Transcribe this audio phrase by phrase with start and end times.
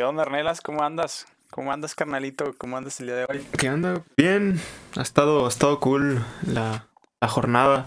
[0.00, 0.62] ¿Qué onda, Arnelas?
[0.62, 1.26] ¿Cómo andas?
[1.50, 2.54] ¿Cómo andas, carnalito?
[2.56, 3.46] ¿Cómo andas el día de hoy?
[3.58, 4.02] ¿Qué anda?
[4.16, 4.58] Bien,
[4.96, 6.86] ha estado, ha estado cool la,
[7.20, 7.86] la jornada.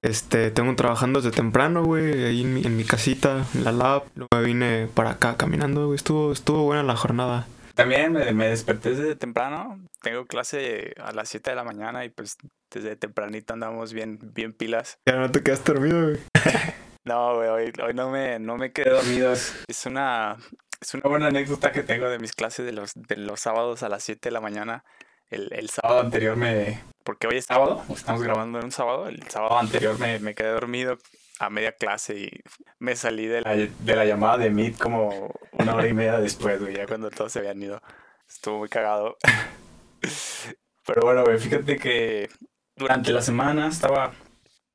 [0.00, 4.04] Este, tengo trabajando desde temprano, güey, ahí en mi, en mi casita, en la lab.
[4.14, 5.96] Luego me vine para acá caminando, güey.
[5.96, 7.46] Estuvo, estuvo buena la jornada.
[7.74, 9.78] También me, me desperté desde temprano.
[10.00, 12.38] Tengo clase a las 7 de la mañana y pues
[12.70, 14.96] desde tempranito andamos bien, bien pilas.
[15.04, 16.18] Ya no te quedaste dormido, güey.
[17.06, 19.32] No, güey, hoy, hoy no, me, no me quedé dormido.
[19.32, 20.36] Es una,
[20.80, 23.88] es una buena anécdota que tengo de mis clases de los, de los sábados a
[23.88, 24.84] las 7 de la mañana.
[25.30, 26.82] El, el sábado anterior me...
[27.04, 29.08] Porque hoy es sábado, estamos grabando en un sábado.
[29.08, 30.98] El sábado anterior me, me quedé dormido
[31.38, 32.30] a media clase y
[32.78, 36.60] me salí de la, de la llamada de Meet como una hora y media después,
[36.60, 37.80] güey, ya cuando todos se habían ido.
[38.28, 39.16] Estuvo muy cagado.
[40.86, 42.28] Pero bueno, güey, fíjate que
[42.76, 44.12] durante la semana estaba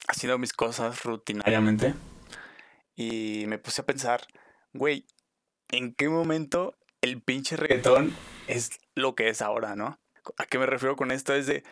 [0.07, 1.93] haciendo mis cosas rutinariamente
[2.95, 4.21] y me puse a pensar,
[4.73, 5.05] güey,
[5.71, 8.13] ¿en qué momento el pinche reggaetón
[8.47, 9.99] es lo que es ahora, no?
[10.37, 11.33] ¿A qué me refiero con esto?
[11.33, 11.63] Es de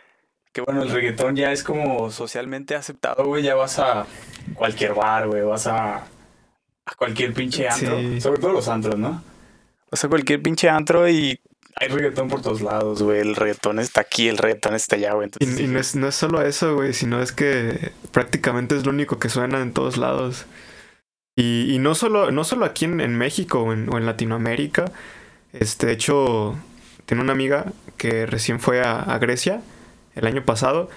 [0.53, 4.07] que, bueno, el reggaetón ya es como socialmente aceptado, güey, ya vas a
[4.55, 8.21] cualquier bar, güey, vas a, a cualquier pinche antro, Sí.
[8.21, 9.23] sobre todo los antros, ¿no?
[9.91, 11.39] Vas a cualquier pinche antro y
[11.75, 15.27] hay reggaetón por todos lados, güey, el reggaetón está aquí, el reggaetón está allá, güey.
[15.39, 18.85] Y, Entonces, y no, es, no es solo eso, güey, sino es que prácticamente es
[18.85, 20.45] lo único que suena en todos lados.
[21.41, 24.91] Y, no, solo, no solo aquí en, México o en, Latinoamérica.
[25.53, 26.55] Este, de hecho,
[27.05, 29.61] tengo una amiga que recién fue a, a Grecia
[30.15, 30.89] el año pasado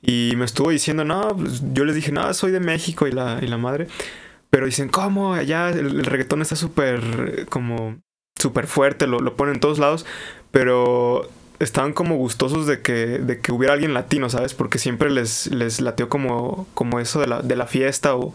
[0.00, 3.40] y me estuvo diciendo, no, pues, yo les dije, no, soy de México y la,
[3.42, 3.88] y la madre.
[4.48, 5.34] Pero dicen, ¿cómo?
[5.34, 7.98] Allá el, reggaetón está súper, como,
[8.38, 10.06] súper fuerte, lo, lo ponen en todos lados.
[10.52, 14.54] Pero estaban como gustosos de que, de que hubiera alguien latino, ¿sabes?
[14.54, 18.32] Porque siempre les, les lateó como, como eso de la, de la fiesta o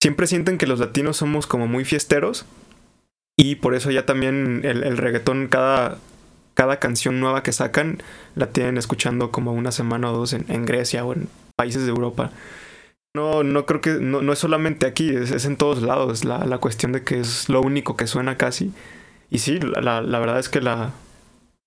[0.00, 2.46] siempre sienten que los latinos somos como muy fiesteros
[3.36, 5.98] y por eso ya también el, reggaetón cada,
[6.54, 8.02] cada canción nueva que sacan
[8.34, 12.30] la tienen escuchando como una semana o dos en, Grecia o en países de Europa.
[13.14, 16.58] No, no creo que, no, no es solamente aquí, es, en todos lados la, la
[16.58, 18.72] cuestión de que es lo único que suena casi.
[19.30, 20.92] Y sí, la, la, verdad es que la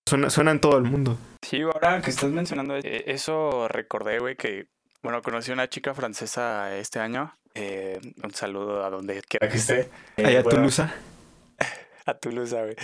[0.07, 1.17] suena, suena en todo el mundo.
[1.41, 4.67] Sí, ahora que estás mencionando eh, eso, recordé, güey, que,
[5.03, 7.33] bueno, conocí a una chica francesa este año.
[7.61, 9.89] Eh, un saludo a donde quiera que esté.
[10.15, 10.83] Eh, Allá bueno, Toulouse.
[12.05, 12.75] A Toulouse, güey.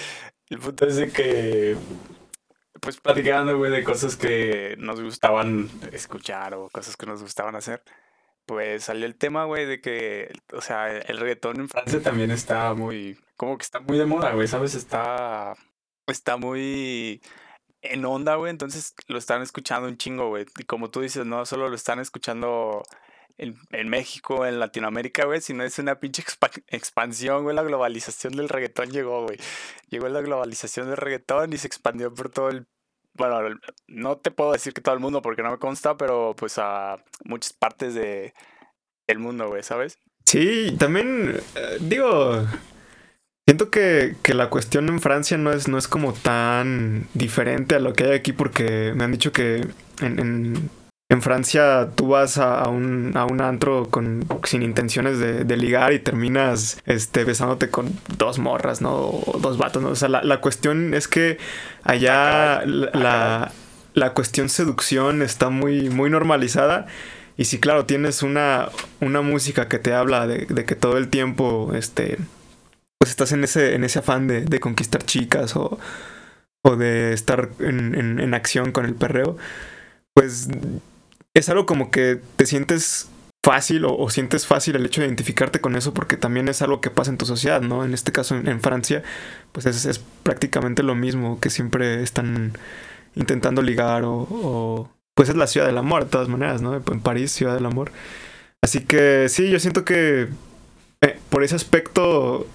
[0.49, 1.77] El punto es de que,
[2.81, 7.83] pues platicando, güey, de cosas que nos gustaban escuchar o cosas que nos gustaban hacer,
[8.45, 12.73] pues salió el tema, güey, de que, o sea, el reggaetón en Francia también está
[12.73, 14.75] muy, como que está muy de moda, güey, ¿sabes?
[14.75, 15.53] Está,
[16.05, 17.21] está muy
[17.81, 20.45] en onda, güey, entonces lo están escuchando un chingo, güey.
[20.57, 22.83] Y como tú dices, no solo lo están escuchando
[23.37, 28.49] en, México, en Latinoamérica, güey, sino es una pinche expa- expansión, güey, la globalización del
[28.49, 29.37] reggaetón llegó, güey.
[29.89, 32.65] Llegó la globalización del reggaetón y se expandió por todo el...
[33.13, 36.57] Bueno, no te puedo decir que todo el mundo porque no me consta, pero pues
[36.57, 38.33] a muchas partes de,
[39.07, 39.99] del mundo, güey, ¿sabes?
[40.25, 42.45] Sí, también eh, digo,
[43.47, 47.79] siento que, que la cuestión en Francia no es, no es como tan diferente a
[47.79, 49.65] lo que hay aquí porque me han dicho que
[50.01, 50.69] en,
[51.09, 55.57] en Francia tú vas a, a un, a un antro con, sin intenciones de, de
[55.57, 58.95] ligar y terminas este, besándote con dos morras, ¿no?
[58.95, 59.89] O dos vatos, ¿no?
[59.89, 61.37] O sea, la, la cuestión es que
[61.83, 63.51] allá la, la,
[63.93, 66.87] la cuestión seducción está muy, muy normalizada.
[67.37, 68.69] Y sí, claro, tienes una,
[69.01, 72.17] una música que te habla de, de que todo el tiempo, este,
[72.97, 75.77] pues estás en ese, en ese afán de, de conquistar chicas o,
[76.63, 79.37] o de estar en, en, en acción con el perreo,
[80.13, 80.47] pues
[81.35, 83.09] es algo como que te sientes
[83.43, 86.89] fácil o, sientes fácil el hecho de identificarte con eso porque también es algo que
[86.89, 87.85] pasa en tu sociedad, ¿no?
[87.85, 89.03] En este caso en, Francia,
[89.51, 92.53] pues es, prácticamente lo mismo que siempre están
[93.15, 96.75] intentando ligar o, o pues es la ciudad del amor de todas maneras, ¿no?
[96.75, 97.91] En París, ciudad del amor.
[98.63, 100.27] Así que sí, yo siento que
[101.01, 102.47] eh, por ese aspecto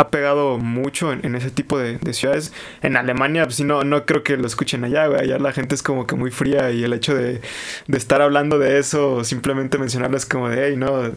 [0.00, 2.52] ha pegado mucho en, ese tipo de, de ciudades.
[2.82, 5.20] En Alemania, pues sí, no, no creo que lo escuchen allá, güey.
[5.22, 7.40] Allá la gente es como que muy fría y el hecho de,
[7.88, 11.08] estar hablando de eso, o simplemente mencionarlo es como de, hey, no,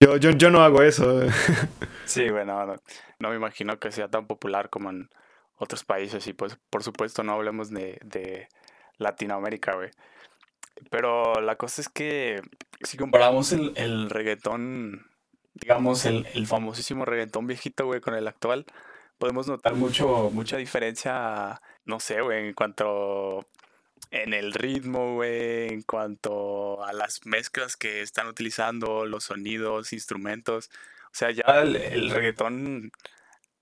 [0.00, 1.22] yo, yo, yo no hago eso.
[2.04, 2.76] Sí, bueno, no,
[3.18, 5.08] no me imagino que sea tan popular como en
[5.56, 8.48] otros países y pues por supuesto no hablemos de, de
[8.98, 9.90] Latinoamérica, güey.
[10.90, 12.42] Pero la cosa es que
[12.82, 15.06] si comparamos el reggaetón,
[15.54, 18.66] digamos, el, el famosísimo reggaetón viejito, güey, con el actual,
[19.18, 23.46] podemos notar mucho, mucha diferencia, no sé, güey, en cuanto
[24.10, 30.70] en el ritmo, güey, en cuanto a las mezclas que están utilizando, los sonidos, instrumentos.
[31.06, 32.92] O sea, ya el, el reggaetón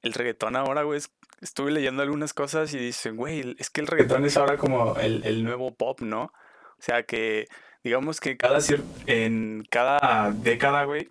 [0.03, 1.01] el reggaetón ahora, güey,
[1.41, 5.25] estuve leyendo algunas cosas y dicen, güey, es que el reggaetón es ahora como el,
[5.25, 6.25] el nuevo pop, ¿no?
[6.25, 7.47] O sea que,
[7.85, 8.59] digamos que cada
[9.07, 11.11] en cada década, güey,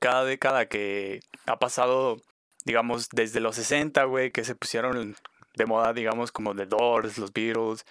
[0.00, 2.16] cada década que ha pasado,
[2.64, 5.16] digamos, desde los 60, güey, que se pusieron
[5.54, 7.84] de moda, digamos, como The Doors, los Beatles.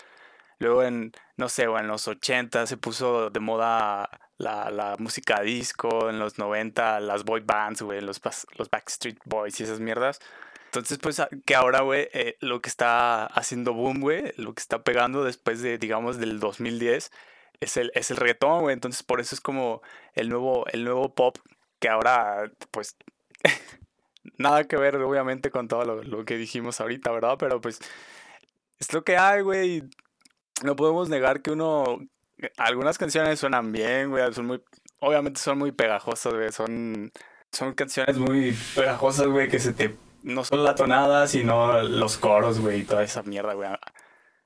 [0.59, 6.09] Luego en, no sé, en los 80 se puso de moda la, la música disco,
[6.09, 8.21] en los 90 las boy bands, güey, los,
[8.57, 10.19] los Backstreet Boys y esas mierdas.
[10.65, 14.83] Entonces, pues, que ahora, güey, eh, lo que está haciendo boom, güey, lo que está
[14.83, 17.11] pegando después de, digamos, del 2010,
[17.59, 18.73] es el, es el reggaetón, güey.
[18.73, 19.83] Entonces, por eso es como
[20.15, 21.37] el nuevo, el nuevo pop,
[21.83, 22.95] que ahora, pues,
[24.37, 27.35] nada que ver, obviamente, con todo lo, lo, que dijimos ahorita, ¿verdad?
[27.37, 27.79] Pero, pues,
[28.79, 29.83] es lo que hay, güey.
[30.63, 31.99] No podemos negar que uno,
[32.55, 34.63] algunas canciones suenan bien, güey, son muy,
[34.99, 37.11] obviamente son muy pegajosas, güey, son,
[37.51, 42.61] son canciones muy pegajosas, güey, que se te, no solo la tonada, sino los coros,
[42.61, 43.67] güey, y toda esa mierda, güey.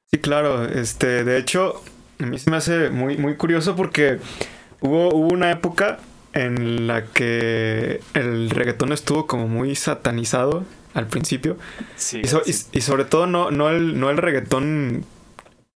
[0.06, 1.84] Sí, claro, este, de hecho,
[2.20, 4.18] a mí se me hace muy, muy curioso porque
[4.82, 6.00] hubo, hubo una época
[6.38, 10.64] en la que el reggaetón estuvo como muy satanizado
[10.94, 11.58] al principio.
[11.96, 15.06] Sí, y, y, sobre todo no, no, el, no el reggaetón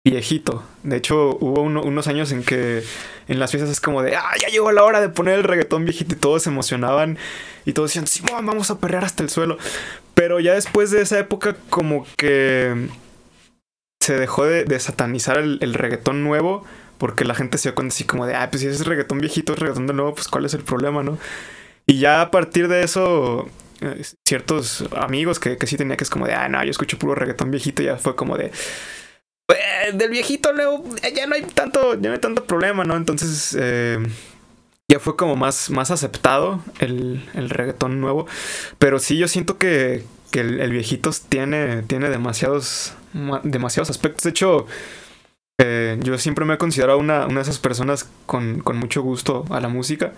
[0.03, 0.63] viejito.
[0.83, 2.83] De hecho, hubo unos años en que
[3.27, 5.85] en las fiestas es como de, ah, ya llegó la hora de poner el reggaetón
[5.85, 7.17] viejito y todos se emocionaban
[7.65, 9.57] y todos decían, sí, vamos a perrear hasta el suelo.
[10.13, 12.87] Pero ya después de esa época como que
[13.99, 16.65] se dejó de, satanizar el, reggaetón nuevo
[17.01, 19.53] porque la gente se dio cuenta así como de, ah, pues si es reggaetón viejito,
[19.53, 21.17] es reggaetón de nuevo, pues cuál es el problema, ¿no?
[21.87, 23.49] Y ya a partir de eso,
[23.81, 26.99] eh, ciertos amigos que, que sí tenía que es como de, ah, no, yo escucho
[26.99, 28.51] puro reggaetón viejito, ya fue como de
[29.49, 32.95] eh, del viejito luego eh, ya no hay tanto, ya no hay tanto problema, ¿no?
[32.95, 33.97] Entonces eh,
[34.87, 38.27] ya fue como más, más aceptado el, el, reggaetón nuevo.
[38.77, 42.93] Pero sí, yo siento que, que el, viejito tiene, tiene demasiados,
[43.41, 44.23] demasiados aspectos.
[44.23, 44.67] De hecho,
[46.01, 49.59] yo siempre me he considerado una, una de esas personas con, con, mucho gusto a
[49.59, 50.13] la música.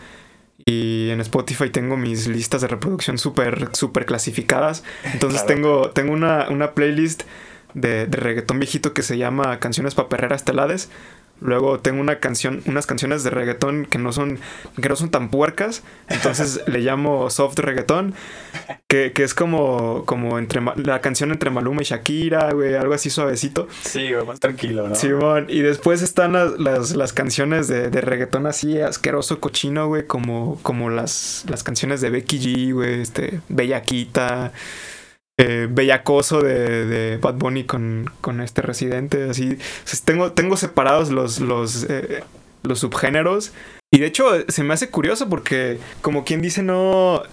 [0.65, 4.83] Y en Spotify tengo mis listas de reproducción súper, súper clasificadas.
[5.11, 7.23] Entonces tengo, tengo una, una playlist
[7.73, 10.89] de, de reggaetón viejito que se llama Canciones para perreras telades.
[11.41, 14.39] Luego tengo una canción, unas canciones de reggaetón que no son,
[14.81, 15.83] que no son tan puercas.
[16.07, 18.15] Entonces le llamo soft reggaetón.
[18.87, 23.09] Que, que, es como, como entre la canción entre Maluma y Shakira, güey, algo así
[23.09, 23.67] suavecito.
[23.81, 24.95] Sí, güey, más tranquilo, ¿no?
[24.95, 25.09] Sí,
[25.47, 30.59] y después están las, las, las canciones de, de, reggaetón así asqueroso, cochino, güey, como,
[30.61, 34.53] como las, las canciones de Becky G, güey, este, Bellaquita
[35.37, 39.29] eh, bellacoso de, de, Bad Bunny con, con este residente.
[39.29, 39.57] Así.
[40.05, 42.23] tengo, tengo separados los, los, eh,
[42.61, 43.53] los subgéneros.
[43.91, 47.23] Y de hecho, se me hace curioso porque, como quien dice, no.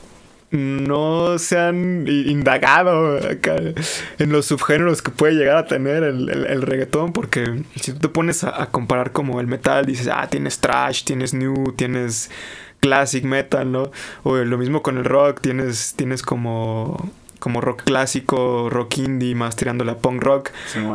[0.52, 7.12] No se han indagado en los subgéneros que puede llegar a tener el, el, reggaetón,
[7.12, 11.04] porque si tú te pones a, a, comparar como el metal, dices, ah, tienes trash,
[11.04, 12.32] tienes new, tienes
[12.80, 13.92] classic metal, ¿no?
[14.24, 17.08] O lo mismo con el rock, tienes, tienes como
[17.40, 20.50] como rock clásico, rock indie, más tirándole a punk rock.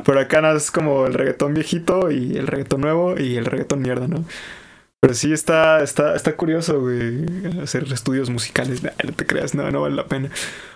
[0.06, 3.82] Pero acá nada es como el reggaetón viejito y el reggaetón nuevo y el reggaetón
[3.82, 4.24] mierda, ¿no?
[5.06, 7.26] Pero sí está, está, está curioso, güey,
[7.62, 8.82] hacer estudios musicales.
[8.82, 10.32] no te creas, no, no vale la pena.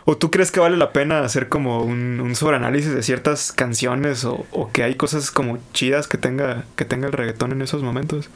[0.06, 4.26] ¿O tú crees que vale la pena hacer como un, un sobreanálisis de ciertas canciones
[4.26, 7.82] o, o, que hay cosas como chidas que tenga, que tenga el reggaetón en esos
[7.82, 8.30] momentos?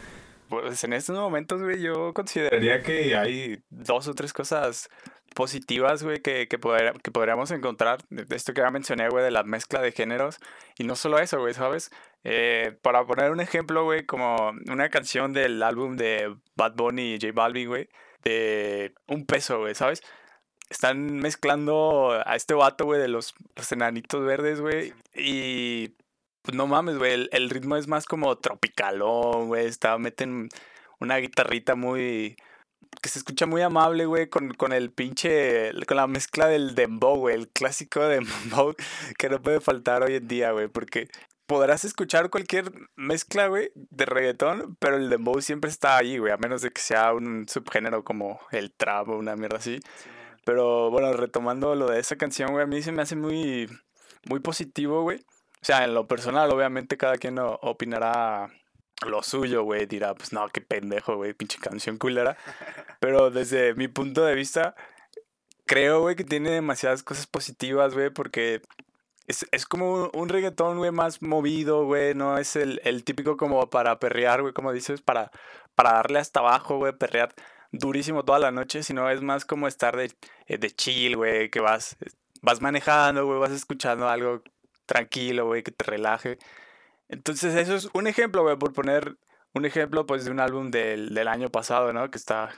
[0.49, 4.89] Pues en estos momentos, güey, yo consideraría que hay dos o tres cosas
[5.33, 7.99] positivas, güey, que, que, que podríamos encontrar.
[8.09, 10.39] De esto que ya mencioné, güey, de la mezcla de géneros.
[10.77, 11.91] Y no solo eso, güey, ¿sabes?
[12.23, 17.19] Eh, para poner un ejemplo, güey, como una canción del álbum de Bad Bunny y
[17.19, 17.89] J Balvin, güey,
[18.23, 20.01] de un peso, güey, ¿sabes?
[20.69, 24.93] Están mezclando a este vato, güey, de los, los enanitos verdes, güey.
[25.13, 25.89] Y
[26.41, 29.65] pues no mames, güey, el, el, ritmo es más como tropicalón, güey.
[29.65, 30.49] Está, meten
[30.99, 32.37] una guitarrita muy
[33.01, 37.17] que se escucha muy amable, güey, con, con el pinche, con la mezcla del dembow,
[37.17, 38.75] güey, el clásico dembow
[39.17, 41.09] que no puede faltar hoy en día, güey, porque
[41.45, 46.37] podrás escuchar cualquier mezcla, güey, de reggaetón, pero el dembow siempre está ahí, güey, a
[46.37, 49.79] menos de que sea un subgénero como el trap o una mierda así.
[50.45, 53.69] Pero bueno, retomando lo de esa canción, güey, a mí se me hace muy,
[54.25, 55.19] muy positivo, güey.
[55.19, 58.49] O sea, en lo personal, obviamente cada quien opinará
[59.05, 62.37] lo suyo, güey, dirá, pues no, qué pendejo, güey, pinche canción culera.
[62.99, 64.75] Pero desde mi punto de vista,
[65.65, 68.61] creo, güey, que tiene demasiadas cosas positivas, güey, porque
[69.27, 73.69] es, es como un, reggaetón, güey, más movido, güey, no es el, el típico como
[73.69, 75.31] para perrear, güey, como dices, para,
[75.75, 77.33] para darle hasta abajo, güey, perrear
[77.71, 80.11] durísimo toda la noche, sino es más como estar de,
[80.47, 81.97] eh, de chill, güey, que vas
[82.43, 84.43] vas manejando, güey, vas escuchando algo
[84.85, 86.37] tranquilo, güey, que te relaje.
[87.09, 89.17] Entonces, eso es un ejemplo, güey, por poner
[89.53, 92.09] un ejemplo, pues, de un álbum del, del año pasado, ¿no?
[92.09, 92.49] Que está,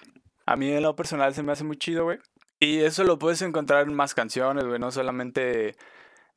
[0.46, 2.20] a mí en lo personal se me hace muy chido, güey.
[2.60, 5.76] Y eso lo puedes encontrar en más canciones, güey, no solamente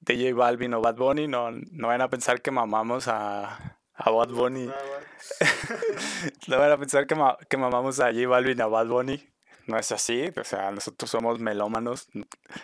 [0.00, 4.10] de J Balvin o Bad Bunny, no, no van a pensar que mamamos a, a
[4.10, 4.66] Bad Bunny.
[6.48, 7.16] no van a pensar que,
[7.48, 9.28] que mamamos a J Balvin a Bad Bunny.
[9.68, 12.08] No es así, o sea, nosotros somos melómanos.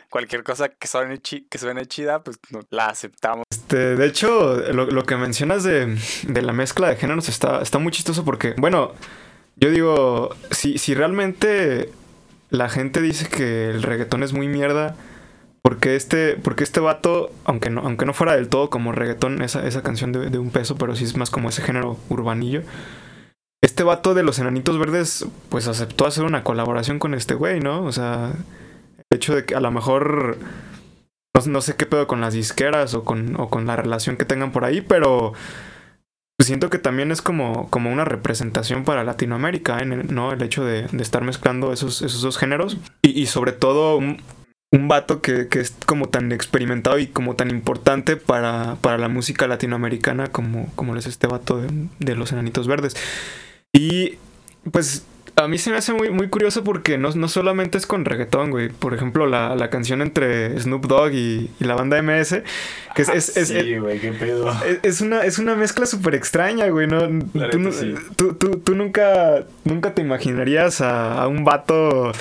[0.08, 2.38] Cualquier cosa que suene, que suene chida, pues
[2.70, 3.44] la aceptamos.
[3.50, 7.78] Este, de hecho, lo, lo que mencionas de, de, la mezcla de géneros está, está
[7.78, 8.94] muy chistoso porque, bueno,
[9.56, 11.92] yo digo, si, si realmente
[12.48, 14.96] la gente dice que el reggaetón es muy mierda,
[15.60, 19.66] porque este, porque este vato, aunque no, aunque no fuera del todo como reggaetón, esa,
[19.66, 22.62] esa canción de, de un peso, pero sí es más como ese género urbanillo
[23.64, 27.82] este vato de los enanitos verdes, pues aceptó hacer una colaboración con este güey, ¿no?
[27.82, 28.32] O sea,
[28.98, 30.36] el hecho de que a lo mejor.
[31.46, 34.52] No, sé qué pedo con las disqueras o con, o con la relación que tengan
[34.52, 35.32] por ahí, pero.
[36.40, 39.86] Siento que también es como, como una representación para Latinoamérica, ¿eh?
[39.86, 40.32] ¿no?
[40.32, 42.76] El hecho de, de estar mezclando esos, esos dos géneros.
[43.02, 44.20] Y, y sobre todo un,
[44.72, 49.08] un vato que, que, es como tan experimentado y como tan importante para, para la
[49.08, 52.96] música latinoamericana como, como es este vato de, de los enanitos verdes.
[53.74, 54.18] Y
[54.70, 55.04] pues
[55.36, 58.50] a mí se me hace muy, muy curioso porque no, no solamente es con reggaetón,
[58.50, 58.68] güey.
[58.68, 62.42] Por ejemplo, la, la canción entre Snoop Dogg y, y, la banda MS.
[62.94, 64.50] Que es, es, es, sí, güey, qué pedo.
[64.82, 66.86] Es, una, es una mezcla súper extraña, güey.
[66.86, 67.08] ¿no?
[67.50, 67.94] Tú, sí.
[68.16, 72.12] tú, tú, tú, nunca, nunca te imaginarías a, a un vato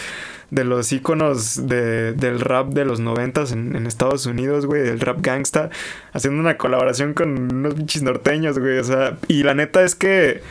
[0.49, 4.99] de los íconos de, del rap de los noventas en, en Estados Unidos, güey, del
[4.99, 5.69] rap gangsta,
[6.13, 8.79] haciendo una colaboración con unos pinches norteños, güey.
[8.79, 10.41] O sea, y la neta es que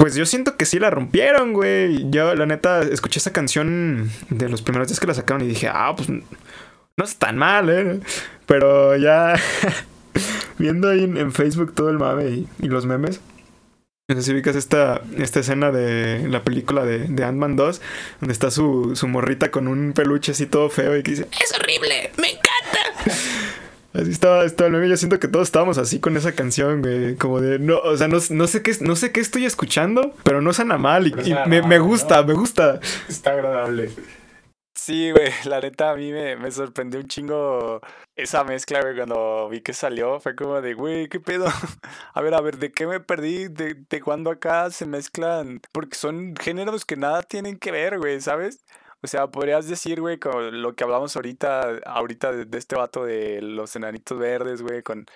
[0.00, 2.08] pues yo siento que sí la rompieron, güey.
[2.10, 5.68] Yo, la neta, escuché esa canción de los primeros días que la sacaron y dije,
[5.68, 8.00] ah, pues no es tan mal, ¿eh?
[8.46, 9.34] Pero ya
[10.58, 13.20] viendo ahí en, Facebook todo el mame y, los memes.
[14.08, 17.82] No sé si esta, esta escena de la película de, de Ant-Man 2,
[18.20, 21.52] donde está su, su morrita con un peluche así todo feo y que dice, ¡Es
[21.60, 22.10] horrible!
[22.16, 22.49] ¡Me encanta!
[23.92, 24.88] Así estaba, estaba el meme.
[24.88, 27.16] Yo siento que todos estábamos así con esa canción, güey.
[27.16, 30.40] Como de, no, o sea, no, no, sé, qué, no sé qué estoy escuchando, pero
[30.40, 32.28] no suena mal y, y me, me, gusta, ¿no?
[32.28, 32.80] me gusta.
[33.08, 33.90] Está agradable.
[34.74, 37.80] Sí, güey, la neta a mí me, me, sorprendió un chingo
[38.16, 40.20] esa mezcla, güey, cuando vi que salió.
[40.20, 41.46] Fue como de, güey, ¿qué pedo?
[42.14, 43.48] A ver, a ver, ¿de qué me perdí?
[43.48, 45.60] ¿De, de cuándo acá se mezclan?
[45.72, 48.64] Porque son géneros que nada tienen que ver, güey, ¿sabes?
[49.02, 53.40] O sea, podrías decir, güey, con lo que hablamos ahorita, ahorita de, este vato de
[53.40, 55.06] los enanitos verdes, güey, con,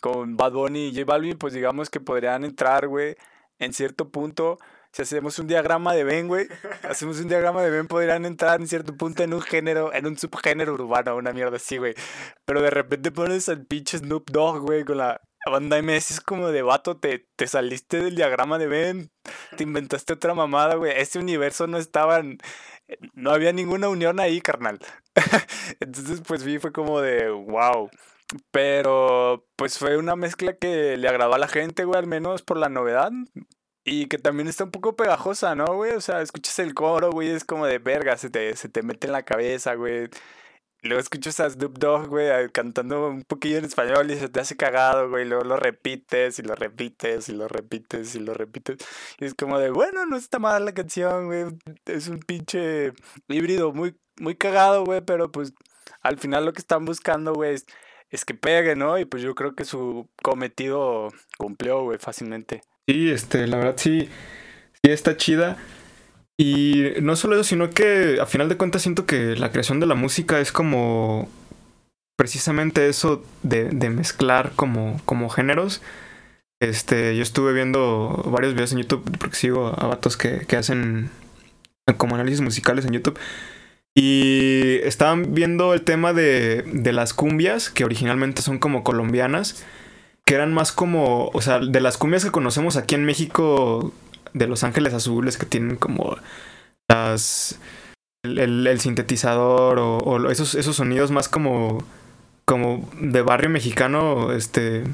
[0.00, 3.16] con Bad Bunny y J Balvin, pues digamos que podrían entrar, güey,
[3.58, 4.58] en cierto punto.
[4.92, 6.46] Si hacemos un diagrama de Ben, güey,
[6.88, 10.16] hacemos un diagrama de Ben, podrían entrar en cierto punto en un género, en un
[10.16, 11.94] subgénero urbano, una mierda así, güey.
[12.46, 15.20] Pero de repente pones al pinche Snoop Dogg, güey, con la
[15.50, 19.10] banda MS, es como de vato, te, te saliste del diagrama de Ben,
[19.56, 20.92] te inventaste otra mamada, güey.
[20.96, 22.38] Ese universo no estaba en
[23.14, 24.78] no había ninguna unión ahí, carnal.
[25.80, 27.90] Entonces, pues sí, fue como de, wow.
[28.50, 32.56] Pero, pues fue una mezcla que le agradó a la gente, güey, al menos por
[32.56, 33.12] la novedad.
[33.84, 35.92] Y que también está un poco pegajosa, ¿no, güey?
[35.92, 39.06] O sea, escuchas el coro, güey, es como de verga, se te, se te mete
[39.08, 40.08] en la cabeza, güey.
[40.84, 44.54] Luego escuchas a Snoop Dogg, güey, cantando un poquillo en español y se te hace
[44.54, 45.24] cagado, güey.
[45.24, 48.76] Luego lo repites y lo repites y lo repites y lo repites.
[49.18, 51.46] Y es como de, bueno, no está mal la canción, güey.
[51.86, 52.92] Es un pinche
[53.28, 55.00] híbrido muy, muy cagado, güey.
[55.00, 55.54] Pero pues
[56.02, 57.64] al final lo que están buscando, güey, es,
[58.10, 58.98] es que pegue, ¿no?
[58.98, 62.60] Y pues yo creo que su cometido cumplió, güey, fácilmente.
[62.86, 64.10] Sí, este, la verdad sí,
[64.82, 65.56] sí está chida.
[66.36, 69.86] Y no solo eso, sino que a final de cuentas siento que la creación de
[69.86, 71.28] la música es como
[72.16, 75.80] precisamente eso de, de mezclar como, como géneros.
[76.60, 81.10] Este, yo estuve viendo varios videos en YouTube porque sigo a vatos que, que hacen
[81.96, 83.18] como análisis musicales en YouTube.
[83.96, 89.64] Y estaban viendo el tema de, de las cumbias, que originalmente son como colombianas,
[90.24, 93.92] que eran más como, o sea, de las cumbias que conocemos aquí en México,
[94.34, 96.16] de Los Ángeles Azules que tienen como
[96.88, 97.58] las
[98.24, 101.84] el, el, sintetizador o, o, esos, esos sonidos más como
[102.44, 104.84] como de barrio mexicano, este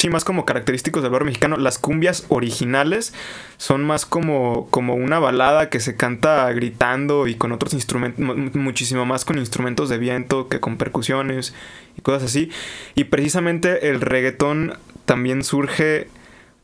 [0.00, 1.56] sí, más como característicos del barrio mexicano.
[1.56, 3.12] Las cumbias originales
[3.58, 9.04] son más como, como una balada que se canta gritando y con otros instrumentos, muchísimo
[9.04, 11.54] más con instrumentos de viento que con percusiones
[11.98, 12.50] y cosas así.
[12.94, 16.08] Y precisamente el reggaetón también surge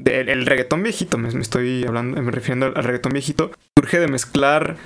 [0.05, 4.09] el, el reggaetón viejito, me, me, estoy hablando, me refiriendo al reggaetón viejito, surge de
[4.09, 4.77] mezclar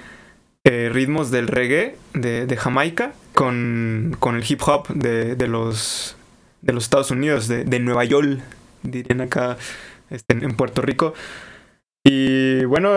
[0.65, 6.17] eh, ritmos del reggae de, de, Jamaica con, con el hip hop de, de, los,
[6.61, 8.41] de los Estados Unidos, de, de Nueva York,
[8.83, 9.57] dirían acá
[10.11, 11.15] este, en Puerto Rico.
[12.05, 12.93] Y bueno,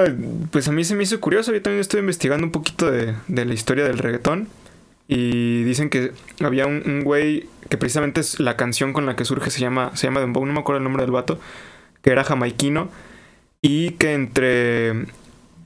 [0.52, 3.46] pues a mí se me hizo curioso, yo también estoy investigando un poquito de, de
[3.46, 4.48] la historia del reggaetón.
[5.08, 9.26] Y dicen que había un, un, güey que precisamente es la canción con la que
[9.26, 11.40] surge, se llama, se llama Dembow, no me acuerdo el nombre del vato,
[12.04, 12.90] que era jamaiquino.
[13.64, 15.06] Y que entre,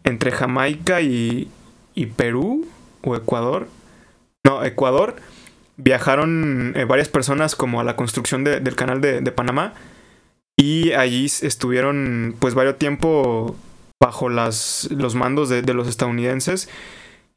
[0.04, 1.50] entre Jamaica y,
[1.96, 2.68] y Perú
[3.02, 3.68] o Ecuador,
[4.46, 5.16] no, Ecuador,
[5.78, 9.74] viajaron eh, varias personas como a la construcción de, del canal de, de, Panamá
[10.56, 13.56] y allí estuvieron pues varios tiempo
[14.02, 16.68] bajo las, los mandos de, de, los estadounidenses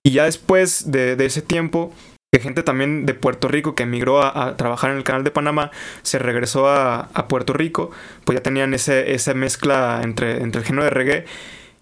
[0.02, 1.92] y ya después de, ese tiempo
[2.32, 5.70] que gente también de Puerto Rico que emigró a, trabajar en el canal de Panamá
[6.02, 7.90] se regresó a, Puerto Rico,
[8.24, 11.24] pues ya tenían ese, esa mezcla entre, entre el género de reggae.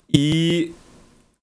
[0.08, 0.72] Y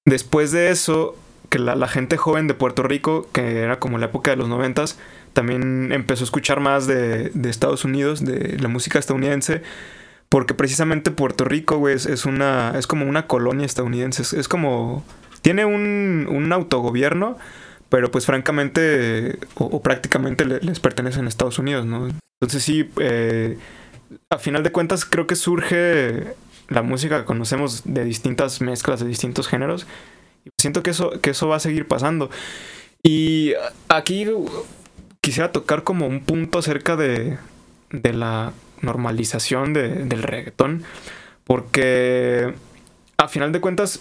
[0.04, 1.16] después de eso
[1.48, 4.98] que la, gente joven de Puerto Rico, que era como la época de los noventas,
[5.32, 9.62] también empezó a escuchar más de, de, Estados Unidos, de la música estadounidense,
[10.28, 14.48] porque precisamente Puerto Rico, güey, es, es, una, es como una colonia estadounidense, es, es
[14.48, 15.04] como,
[15.42, 17.38] tiene un, un, autogobierno,
[17.88, 22.08] pero pues francamente o, prácticamente le, les pertenecen a Estados Unidos, ¿no?
[22.40, 23.56] Entonces sí, eh,
[24.30, 26.34] a final de cuentas creo que surge
[26.68, 29.86] la música que conocemos de distintas mezclas, de distintos géneros,
[30.58, 32.30] Siento que eso, que eso va a seguir pasando.
[33.02, 33.54] Y
[33.88, 34.26] aquí
[35.20, 37.38] quisiera tocar como un punto acerca de,
[37.90, 40.84] de la normalización de, del reggaetón.
[41.44, 42.54] Porque
[43.18, 44.00] a final de cuentas,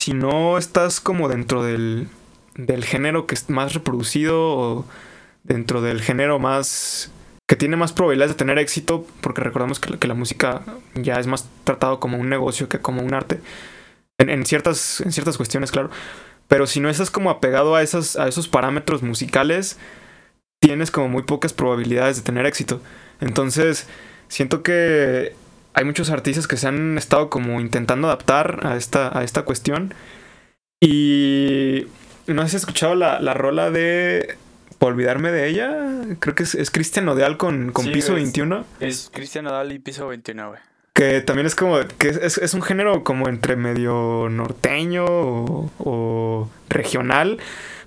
[0.00, 2.08] si no estás como dentro del,
[2.54, 4.84] del género que es más reproducido o
[5.44, 7.10] dentro del género más
[7.48, 10.62] que tiene más probabilidades de tener éxito, porque recordamos que, que la música
[10.94, 13.40] ya es más tratado como un negocio que como un arte.
[14.16, 15.90] En, ciertas, en ciertas cuestiones, claro.
[16.48, 19.78] Pero si no estás como apegado a, esas, a esos parámetros musicales,
[20.60, 22.80] tienes como muy pocas probabilidades de tener éxito.
[23.20, 23.86] Entonces,
[24.28, 25.34] siento que
[25.74, 29.92] hay muchos artistas que se han estado como intentando adaptar a esta, a esta cuestión.
[30.80, 31.86] Y
[32.26, 34.36] no sé si has escuchado la, la rola de
[34.78, 36.16] Por olvidarme de ella.
[36.18, 38.64] Creo que es, es Cristian Nodal con, con sí, Piso es, 21.
[38.80, 40.60] Es Cristian Nodal y Piso 21, güey.
[40.94, 46.50] Que también es como, que es, es, un género como entre medio norteño o, o,
[46.68, 47.38] regional,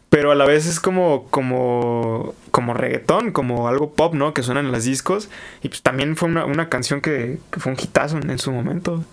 [0.10, 4.34] pero a la vez es como, como, como reggaetón, como algo pop, ¿no?
[4.34, 5.30] Que suena en los discos.
[5.62, 8.52] Y pues también fue una, una canción que, que, fue un hitazo en, en, su
[8.52, 9.04] momento.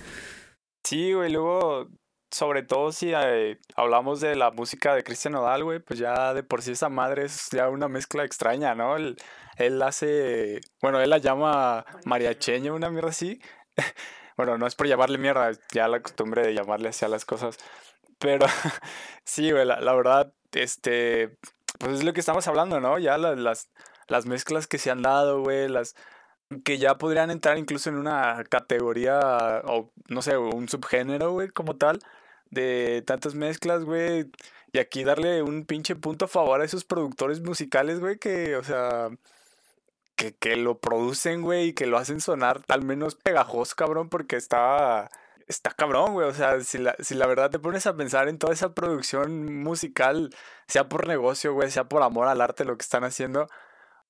[0.85, 1.89] Sí, güey, luego,
[2.33, 6.43] sobre todo si eh, hablamos de la música de Cristian Nodal, güey, pues ya de
[6.43, 8.97] por sí esa madre es ya una mezcla extraña, ¿no?
[8.97, 9.17] Él,
[9.59, 13.41] él hace, bueno, él la llama mariacheño, una mierda así
[14.37, 17.59] bueno, no es por llamarle mierda, ya la costumbre de llamarle así a las cosas.
[18.19, 18.47] Pero
[19.25, 21.37] sí, güey, la, la, verdad, este,
[21.79, 22.99] pues es lo que estamos hablando, ¿no?
[22.99, 23.71] Ya las, las,
[24.09, 25.95] las mezclas que se han dado, güey, las
[26.65, 31.77] que ya podrían entrar incluso en una categoría o no sé, un subgénero, güey, como
[31.77, 31.99] tal,
[32.53, 34.31] de tantas mezclas, güey.
[34.73, 38.65] Y aquí darle un pinche punto a favor a esos productores musicales, güey, que, o
[38.65, 39.11] sea,
[40.17, 44.37] que, que lo producen, güey, y que lo hacen sonar al menos pegajoso, cabrón, porque
[44.37, 45.11] está,
[45.49, 46.29] está cabrón, güey.
[46.29, 49.63] O sea, si la, si la verdad te pones a pensar en toda esa producción
[49.63, 50.31] musical,
[50.69, 53.49] sea por negocio, güey, sea por amor al arte, lo que están haciendo,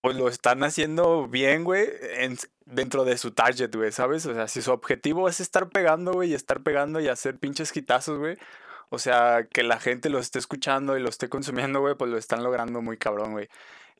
[0.03, 1.89] pues lo están haciendo bien, güey,
[2.19, 2.37] en,
[2.67, 4.27] dentro de su target, güey, ¿sabes?
[4.27, 7.73] O sea, si su objetivo es estar pegando, güey, y estar pegando y hacer pinches
[7.73, 8.37] quitazos, güey.
[8.91, 12.19] O sea, que la gente lo esté escuchando y lo esté consumiendo, güey, pues lo
[12.19, 13.49] están logrando muy cabrón, güey.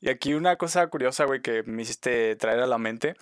[0.01, 3.15] Y aquí una cosa curiosa, güey, que me hiciste traer a la mente,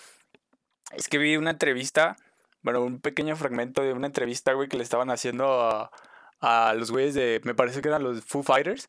[0.93, 2.17] es que vi una entrevista,
[2.63, 5.91] bueno, un pequeño fragmento de una entrevista, güey, que le estaban haciendo a,
[6.39, 8.87] a los güeyes de, me parece que eran los Foo Fighters,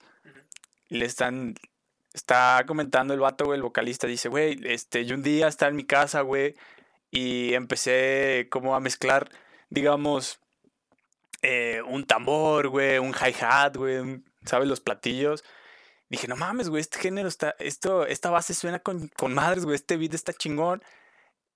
[0.89, 1.57] y le están,
[2.13, 5.77] está comentando el vato, güey, el vocalista, dice, güey, este, yo un día estaba en
[5.77, 6.55] mi casa, güey,
[7.11, 9.31] y empecé como a mezclar,
[9.71, 10.41] digamos,
[11.43, 14.69] eh, un tambor, güey, un hi-hat, güey, ¿sabes?
[14.69, 15.45] Los platillos
[16.13, 19.77] dije, no mames, güey, este género está, esto, esta base suena con, con madres, güey,
[19.77, 20.83] este beat está chingón.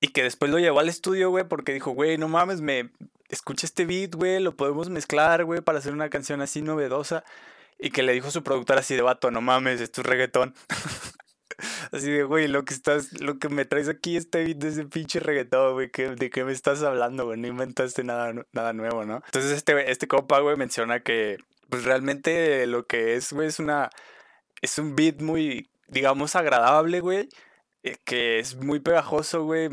[0.01, 2.91] Y que después lo llevó al estudio, güey, porque dijo, güey, no mames, me
[3.29, 7.23] escucha este beat, güey, lo podemos mezclar, güey, para hacer una canción así novedosa.
[7.79, 10.55] Y que le dijo su productor así de vato, no mames, esto es reggaetón.
[11.93, 14.85] así de, güey, lo que estás, lo que me traes aquí, este beat de ese
[14.85, 17.39] pinche reggaetón, güey, ¿de qué me estás hablando, güey?
[17.39, 19.23] No inventaste nada, nada nuevo, ¿no?
[19.27, 21.37] Entonces este, este compa, güey, menciona que,
[21.69, 23.91] pues realmente lo que es, güey, es una
[24.63, 27.29] es un beat muy, digamos, agradable, güey.
[27.83, 29.69] Eh, que es muy pegajoso, güey.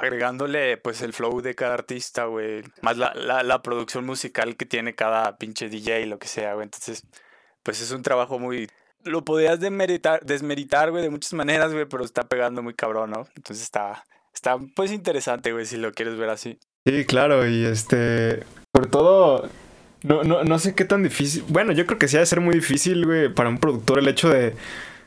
[0.00, 2.62] Agregándole, pues, el flow de cada artista, güey.
[2.82, 6.64] Más la, la, la, producción musical que tiene cada pinche DJ, lo que sea, güey.
[6.64, 7.04] Entonces,
[7.62, 8.68] pues es un trabajo muy,
[9.04, 13.26] lo podías desmeritar, desmeritar, güey, de muchas maneras, güey, pero está pegando muy cabrón, ¿no?
[13.36, 16.58] Entonces está, está pues interesante, güey, si lo quieres ver así.
[16.86, 18.42] Sí, claro, y este,
[18.74, 19.48] sobre todo,
[20.02, 22.40] no, no, no sé qué tan difícil, bueno, yo creo que sí ha de ser
[22.40, 24.54] muy difícil, güey, para un productor el hecho de,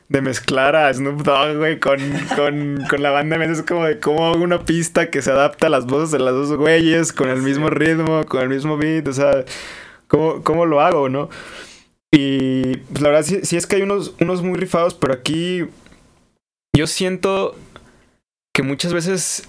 [0.08, 1.98] de mezclar a Snoop Dogg, güey, con,
[2.36, 5.86] con, con la banda Es como de cómo una pista que se adapta a las
[5.86, 9.44] voces de las dos güeyes, con el mismo ritmo, con el mismo beat, o sea,
[10.08, 11.30] ¿cómo, cómo lo hago, no?
[12.12, 15.66] Y pues, la verdad sí, es que hay unos, unos muy rifados, pero aquí
[16.76, 17.56] yo siento
[18.54, 19.48] que muchas veces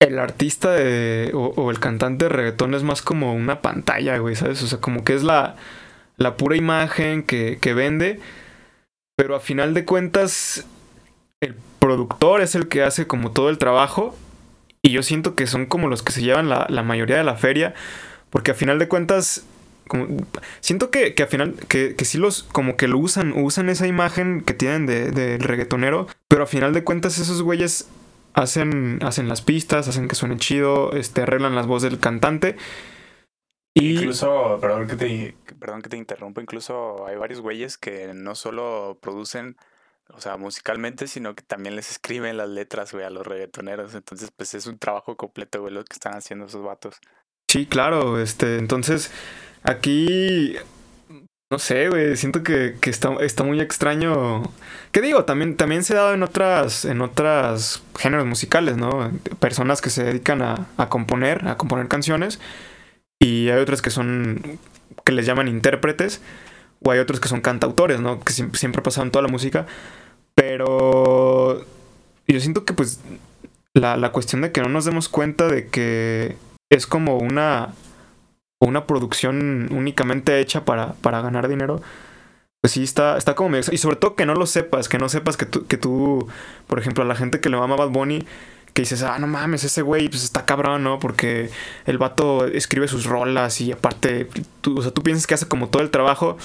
[0.00, 4.62] el artista de, o, el cantante de reggaetón es más como una pantalla, güey, ¿sabes?
[4.62, 5.56] O sea, como que es la,
[6.16, 8.20] la pura imagen que, que vende,
[9.16, 10.66] pero a final de cuentas
[11.40, 14.14] el productor es el que hace como todo el trabajo
[14.82, 17.36] y yo siento que son como los que se llevan la, la mayoría de la
[17.36, 17.74] feria,
[18.30, 19.44] porque a final de cuentas
[20.60, 23.86] siento que, que al final, que, que sí los, como que lo usan, usan esa
[23.86, 27.88] imagen que tienen del de, reggaetonero, pero a final de cuentas esos güeyes
[28.34, 32.56] hacen, hacen las pistas, hacen que suene chido, este, arreglan las voces del cantante.
[33.74, 33.96] Y...
[33.96, 38.98] Incluso, perdón que, te, perdón que te interrumpa, incluso hay varios güeyes que no solo
[39.00, 39.56] producen,
[40.10, 43.94] o sea, musicalmente, sino que también les escriben las letras, güey, a los reggaetoneros.
[43.94, 47.00] Entonces, pues es un trabajo completo, güey, lo que están haciendo esos vatos.
[47.48, 49.10] Sí, claro, este, entonces
[49.64, 50.56] Aquí,
[51.50, 54.42] no sé, güey, siento que, está, está, muy extraño.
[54.92, 55.24] ¿Qué digo?
[55.24, 59.10] También, también se ha dado en otras, en otras géneros musicales, ¿no?
[59.40, 62.40] Personas que se dedican a, a componer, a componer canciones.
[63.18, 64.58] Y hay otras que son,
[65.04, 66.20] que les llaman intérpretes.
[66.82, 68.20] O hay otros que son cantautores, ¿no?
[68.20, 69.66] Que siempre, pasan toda la música.
[70.34, 71.64] Pero
[72.26, 73.00] yo siento que pues
[73.72, 76.36] la, la cuestión de que no nos demos cuenta de que
[76.70, 77.72] es como una
[78.64, 81.82] una producción únicamente hecha para, para ganar dinero,
[82.60, 83.64] pues sí está, está como medio...
[83.72, 86.28] Y sobre todo que no lo sepas, que no sepas que tú, que tú,
[86.66, 88.26] por ejemplo, a la gente que le mama Bad Bunny,
[88.74, 90.98] que dices, ah, no mames, ese güey pues está cabrón, ¿no?
[90.98, 91.50] Porque
[91.86, 94.28] el vato escribe sus rolas y aparte,
[94.60, 96.36] tú, o sea, tú piensas que hace como todo el trabajo,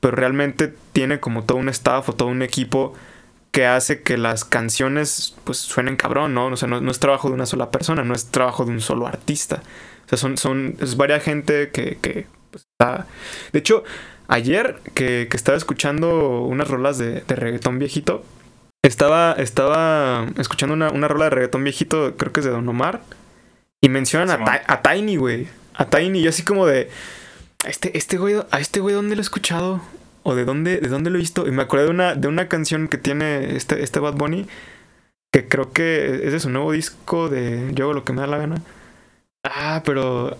[0.00, 2.94] pero realmente tiene como todo un staff o todo un equipo
[3.50, 6.46] que hace que las canciones pues suenen cabrón, ¿no?
[6.46, 8.80] O sea, no, no es trabajo de una sola persona, no es trabajo de un
[8.80, 9.62] solo artista
[10.16, 13.06] son, son, es varias gente que, que pues, está...
[13.52, 13.84] De hecho,
[14.28, 18.24] ayer que, que, estaba escuchando unas rolas de, de reggaetón viejito,
[18.82, 23.02] estaba, estaba escuchando una, una rola de reggaetón viejito, creo que es de Don Omar,
[23.80, 25.48] y mencionan a, a, Tiny, güey.
[25.74, 26.90] A Tiny, y así como de...
[27.66, 29.80] Este, este güey, ¿A este güey dónde lo he escuchado?
[30.24, 31.46] ¿O de dónde, de dónde lo he visto?
[31.46, 34.46] Y me acordé de una, de una canción que tiene este, este Bad Bunny,
[35.32, 38.26] que creo que es de su nuevo disco de Yo hago lo que me da
[38.26, 38.62] la gana.
[39.44, 40.36] Ah, pero.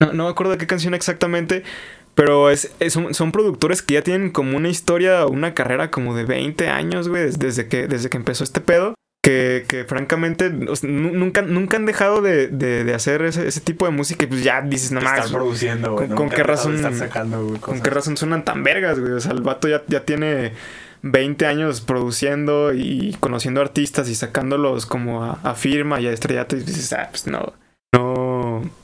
[0.00, 1.62] No, no me acuerdo de qué canción exactamente.
[2.18, 6.66] Pero es, son, productores que ya tienen como una historia, una carrera como de 20
[6.68, 8.94] años, güey, desde que, desde que empezó este pedo.
[9.22, 14.24] Que, que francamente nunca, nunca han dejado de, de, hacer ese, ese, tipo de música
[14.24, 15.26] y pues ya dices nada más.
[15.26, 16.08] Están produciendo, güey.
[16.08, 16.82] ¿Con, qué razón?
[17.60, 19.12] ¿Con qué razón suenan tan vergas, güey?
[19.12, 20.54] O sea, el vato ya, ya tiene
[21.02, 26.56] 20 años produciendo y conociendo artistas y sacándolos como a, a firma y a estrellato
[26.56, 27.54] y dices, ah, pues no
[27.92, 28.04] no,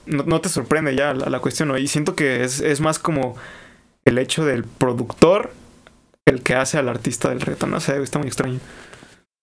[0.06, 1.78] no, te sorprende ya la, cuestión, ¿no?
[1.78, 3.36] Y siento que es, es, más como
[4.04, 5.52] el hecho del productor
[6.26, 8.58] el que hace al artista del reto, no sé, está muy extraño.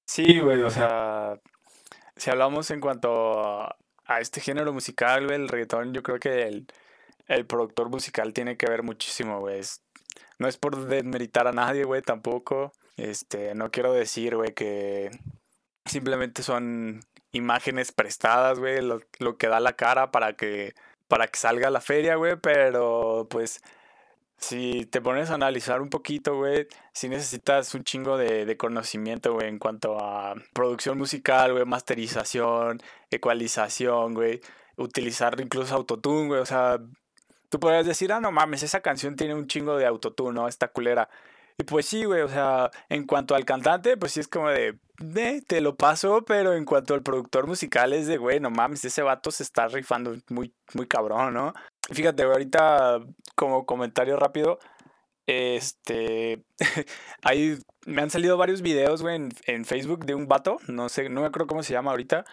[0.07, 1.39] Sí, güey, o sea,
[2.15, 3.75] si hablamos en cuanto a,
[4.19, 6.67] este género musical, el reggaetón, yo creo que el,
[7.27, 9.61] el productor musical tiene que ver muchísimo, güey.
[10.37, 12.73] No es por desmeritar a nadie, güey, tampoco.
[12.97, 15.11] Este, no quiero decir, güey, que
[15.85, 16.99] simplemente son
[17.31, 20.73] imágenes prestadas, güey, lo, lo, que da la cara para que,
[21.07, 23.61] para que salga la feria, güey, pero pues
[24.37, 29.33] si te pones a analizar un poquito, güey, si necesitas un chingo de, de conocimiento,
[29.33, 34.41] güey, en cuanto a producción musical, güey, masterización, ecualización, güey,
[34.77, 36.79] utilizar incluso autotune, güey, o sea,
[37.49, 40.47] tú podrías decir, ah, no mames, esa canción tiene un chingo de autotune, ¿no?
[40.47, 41.09] Esta culera.
[41.57, 44.79] Y pues sí, güey, o sea, en cuanto al cantante, pues sí es como de,
[45.47, 49.01] te lo paso, pero en cuanto al productor musical es de, güey, no mames, ese
[49.01, 51.53] vato se está rifando muy, muy cabrón, ¿no?
[51.91, 52.99] Fíjate, ahorita
[53.35, 54.59] como comentario rápido,
[55.27, 56.43] este,
[57.23, 61.09] ahí me han salido varios videos, güey, en, en, Facebook de un vato, no sé,
[61.09, 62.25] no me acuerdo cómo se llama ahorita,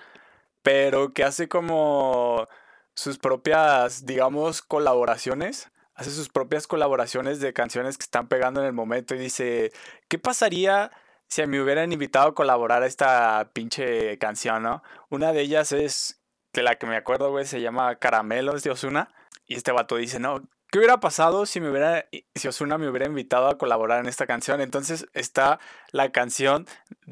[0.62, 2.48] pero que hace como
[2.94, 8.72] sus propias, digamos, colaboraciones hace sus propias colaboraciones de canciones que están pegando en el
[8.72, 9.72] momento y dice,
[10.06, 10.92] ¿qué pasaría
[11.26, 14.84] si me hubieran invitado a colaborar a esta pinche canción, no?
[15.11, 19.12] Una de ellas es, de la que me acuerdo, güey, se llama Caramelos de Osuna.
[19.48, 23.06] Y este vato dice, no, ¿qué hubiera pasado si me hubiera, si Osuna me hubiera
[23.06, 24.61] invitado a colaborar en esta canción?
[24.61, 25.58] Entonces está
[25.90, 26.66] la canción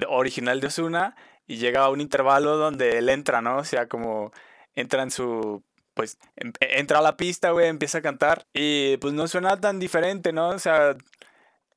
[0.09, 1.17] original de Osuna
[1.49, 3.57] y llega a un intervalo donde él entra, ¿no?
[3.57, 4.31] O sea, como
[4.77, 5.65] entra en su
[5.97, 9.81] pues em, entra a la pista, güey, empieza a cantar y pues no suena tan
[9.81, 10.51] diferente, ¿no?
[10.51, 10.95] O sea,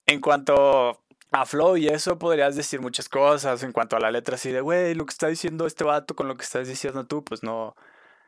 [0.07, 1.01] en cuanto
[1.31, 4.61] a flow y eso podrías decir muchas cosas, en cuanto a la letra así de,
[4.61, 7.75] güey, lo que está diciendo este vato con lo que estás diciendo tú, pues no,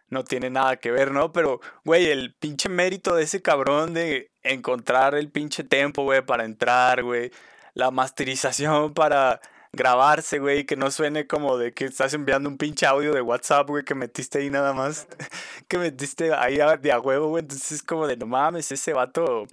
[0.10, 1.34] no tiene nada que ver, ¿no?
[1.34, 6.46] Pero, güey, el pinche mérito de ese cabrón de encontrar el pinche tempo, güey, para
[6.46, 7.32] entrar, güey,
[7.74, 9.42] la masterización para
[9.74, 13.68] grabarse, güey, que no suene como de que estás enviando un pinche audio de WhatsApp,
[13.70, 15.08] güey, que metiste ahí nada más,
[15.68, 19.48] que metiste ahí de a huevo, güey, entonces es como de, no mames, ese vato,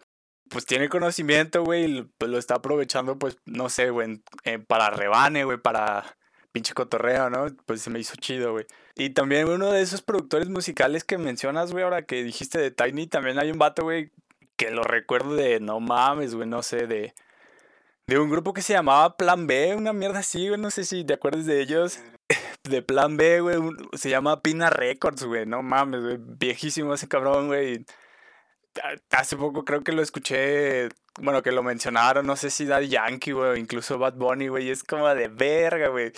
[0.50, 4.20] pues tiene conocimiento, güey, y pues lo está aprovechando, pues, no sé, güey,
[4.66, 6.16] para rebane, güey, para
[6.52, 7.46] pinche cotorreo, ¿no?
[7.66, 8.66] Pues se me hizo chido, güey.
[8.96, 13.06] Y también uno de esos productores musicales que mencionas, güey, ahora que dijiste de Tiny,
[13.06, 14.10] también hay un vato, güey,
[14.56, 17.14] que lo recuerdo de, no mames, güey, no sé, de
[18.08, 21.04] de un grupo que se llamaba Plan B, una mierda así, güey, no sé si
[21.04, 22.00] te acuerdas de ellos.
[22.64, 23.58] De Plan B, güey,
[23.92, 27.84] se llama Pina Records, güey, no mames, güey, viejísimo ese cabrón, güey.
[29.10, 30.88] Hace poco creo que lo escuché,
[31.20, 34.84] bueno, que lo mencionaron, no sé si Daddy Yankee, güey, incluso Bad Bunny, güey, es
[34.84, 36.12] como de verga, güey.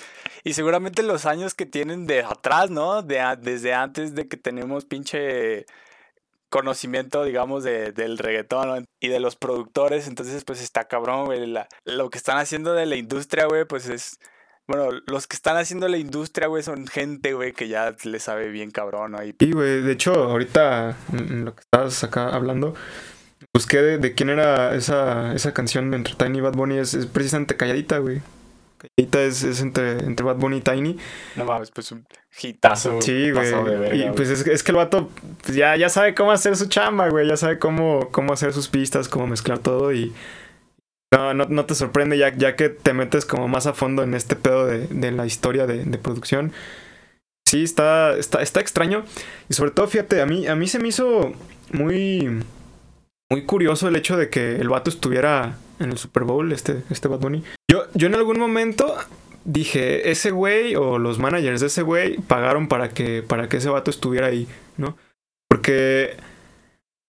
[0.44, 3.03] Y seguramente los años que tienen de atrás, ¿no?
[3.03, 5.66] De, desde antes de que tenemos pinche
[6.51, 11.55] conocimiento, digamos, de, del reggaetón y de los productores, entonces pues está cabrón, güey.
[11.85, 14.19] lo que están haciendo de la industria, güey, pues es...
[14.69, 18.51] Bueno, los que están haciendo la industria, güey, son gente, güey, que ya le sabe
[18.51, 19.19] bien cabrón, ¿no?
[19.19, 22.75] Sí, güey, de hecho, ahorita, en lo que estabas acá hablando,
[23.53, 27.99] busqué de, quién era esa, esa canción entre Tiny y Bad Bunny, es precisamente Calladita,
[27.99, 28.21] güey.
[28.97, 30.97] Es entre, entre Bad Bunny y Tiny.
[31.37, 32.07] No mames, pues un
[32.43, 33.01] hitazo.
[33.03, 33.53] Sí, güey.
[34.01, 35.11] y pues es, es, que el vato
[35.43, 37.29] pues ya, ya sabe cómo hacer su chamba, güey.
[37.29, 40.12] Ya sabe cómo, cómo hacer sus pistas, cómo mezclar todo y...
[41.12, 44.14] No, no, no te sorprende ya, ya que te metes como más a fondo en
[44.14, 46.53] este pedo de, de la historia de, de, producción.
[47.45, 49.05] Sí, está, está, está extraño.
[49.49, 51.33] Y sobre todo, fíjate, a mí, a mí se me hizo
[51.73, 52.45] muy,
[53.31, 57.09] muy curioso el hecho de que el vato estuviera en el Super Bowl, este, este
[57.09, 57.45] Bad Bunny.
[57.71, 58.97] Yo, yo en algún momento
[59.45, 63.69] dije, ese güey o los managers de ese güey pagaron para que, para que ese
[63.69, 64.97] vato estuviera ahí, ¿no?
[65.49, 66.16] Porque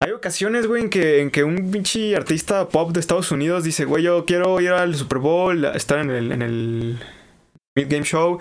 [0.02, 3.84] hay ocasiones, güey, en que, en que un pinche artista pop de Estados Unidos dice,
[3.84, 6.98] güey, yo quiero ir al Super Bowl, estar en el, en el
[7.76, 8.38] Mid Game Show.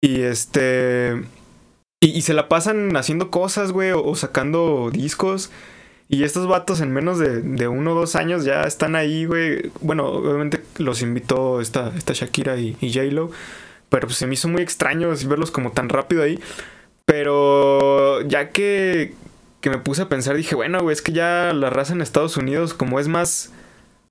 [0.00, 1.22] Y este.
[2.00, 5.52] Y, se la pasan haciendo cosas, güey, o sacando discos.
[6.12, 9.72] Y estos vatos en menos de, de uno o dos años ya están ahí, güey.
[9.80, 13.30] Bueno, obviamente los invitó esta, Shakira y, y J-Lo.
[13.88, 16.38] Pero pues se me hizo muy extraño verlos como tan rápido ahí.
[17.06, 19.14] Pero ya que,
[19.62, 22.36] que me puse a pensar, dije, bueno, güey, es que ya la raza en Estados
[22.36, 23.50] Unidos, como es más.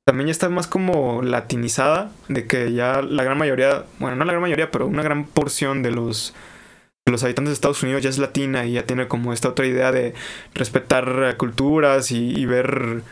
[0.04, 2.12] También ya está más como latinizada.
[2.30, 3.86] De que ya la gran mayoría.
[4.00, 6.34] Bueno, no la gran mayoría, pero una gran porción de los
[7.12, 9.92] los habitantes de Estados Unidos ya es latina y ya tiene como esta otra idea
[9.92, 10.14] de
[10.54, 13.04] respetar culturas y, ver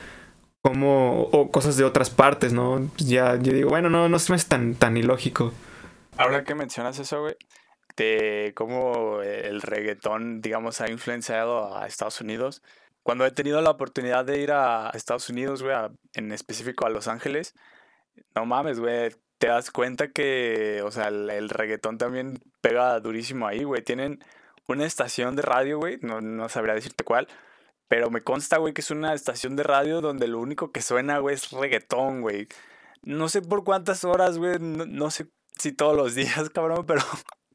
[0.62, 2.90] cómo o cosas de otras partes, ¿no?
[2.98, 5.54] Pues ya yo digo, bueno, no, no se me hace tan, tan ilógico.
[6.18, 7.36] Ahora que mencionas eso, güey,
[7.96, 12.62] de cómo el reggaetón, digamos, ha influenciado a Estados Unidos.
[13.04, 15.76] Cuando he tenido la oportunidad de ir a Estados Unidos, güey,
[16.14, 17.54] en específico a Los Ángeles,
[18.36, 23.63] no mames, güey, te das cuenta que, o sea, el, reggaetón también pega durísimo ahí,
[23.63, 23.82] güey.
[23.82, 24.19] Tienen
[24.67, 27.28] una estación de radio, güey, no, no sabría decirte cuál,
[27.88, 31.19] pero me consta, güey, que es una estación de radio donde lo único que suena,
[31.19, 32.47] güey, es reggaetón, güey.
[33.02, 37.02] No sé por cuántas horas, güey, no, no sé si todos los días, cabrón, pero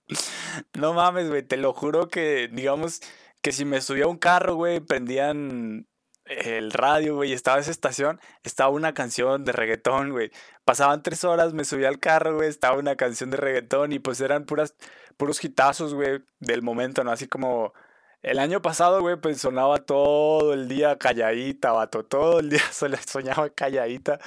[0.75, 3.01] no mames, güey, te lo juro que, digamos,
[3.43, 5.87] que si me subía a un carro, güey, prendían
[6.27, 10.31] el radio, güey, estaba esa estación, estaba una canción de reggaetón, güey.
[10.65, 14.21] Pasaban tres horas, me subía al carro, güey, estaba una canción de reggaetón y pues
[14.21, 14.75] eran puras,
[15.17, 17.13] puros hitazos, güey, del momento, ¿no?
[17.13, 17.75] Así como
[18.23, 22.63] el año pasado, güey, pues sonaba todo el día calladita, vato, todo el día
[23.07, 24.19] soñaba calladita.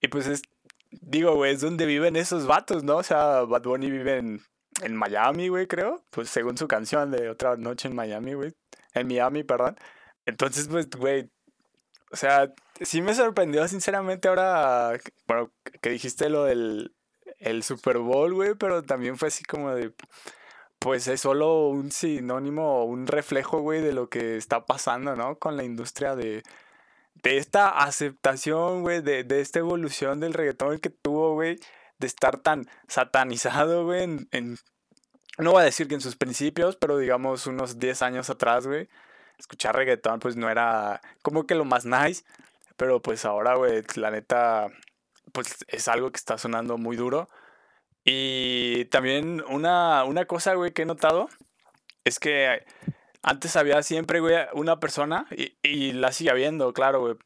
[0.00, 0.42] Y pues es,
[0.90, 2.96] digo, güey, es donde viven esos vatos, ¿no?
[2.96, 4.40] O sea, Bad Bunny vive en,
[4.82, 6.04] en Miami, güey, creo.
[6.10, 8.52] Pues según su canción de Otra Noche en Miami, güey.
[8.94, 9.76] En Miami, perdón.
[10.26, 11.30] Entonces, pues, güey,
[12.10, 16.94] o sea, sí me sorprendió sinceramente ahora, bueno, que dijiste lo del
[17.38, 19.92] el Super Bowl, güey, pero también fue así como de,
[20.78, 25.38] pues es solo un sinónimo, un reflejo, güey, de lo que está pasando, ¿no?
[25.38, 26.42] Con la industria de,
[27.22, 31.58] de esta aceptación, güey, de, de esta evolución del reggaetón que tuvo, güey,
[31.98, 34.58] de estar tan satanizado, güey, en,
[35.38, 38.88] no voy a decir que en sus principios, pero digamos unos 10 años atrás, güey
[39.38, 42.24] escuchar reggaetón pues no era como que lo más nice,
[42.76, 44.68] pero pues ahora, güey, la neta,
[45.32, 47.28] pues es algo que está sonando muy duro.
[48.04, 51.28] Y también una, una cosa, güey, que he notado
[52.04, 52.64] es que
[53.22, 55.26] antes había siempre, güey, una persona,
[55.62, 57.16] y, la sigue habiendo, claro, güey,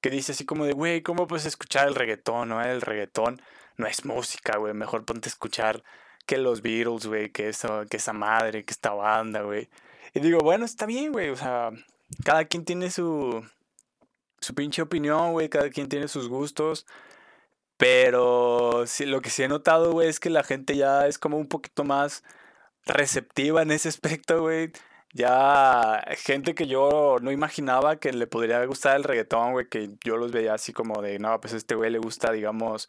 [0.00, 2.60] que dice así como de, güey, ¿cómo puedes escuchar el reggaetón, no?
[2.62, 3.40] El reggaetón
[3.76, 5.84] no es música, güey, mejor ponte a escuchar
[6.26, 9.68] que los Beatles, güey, que, eso, que esa madre, que esta banda, güey.
[10.14, 11.70] Y digo, bueno, está bien, güey, o sea,
[12.24, 13.44] cada quien tiene su,
[14.40, 16.86] su pinche opinión, güey, cada quien tiene sus gustos.
[17.76, 21.38] Pero sí, lo que sí he notado, güey, es que la gente ya es como
[21.38, 22.22] un poquito más
[22.86, 24.72] receptiva en ese aspecto, güey.
[25.12, 30.16] Ya gente que yo no imaginaba que le podría gustar el reggaetón, güey, que yo
[30.16, 32.88] los veía así como de, no, pues a este güey le gusta, digamos,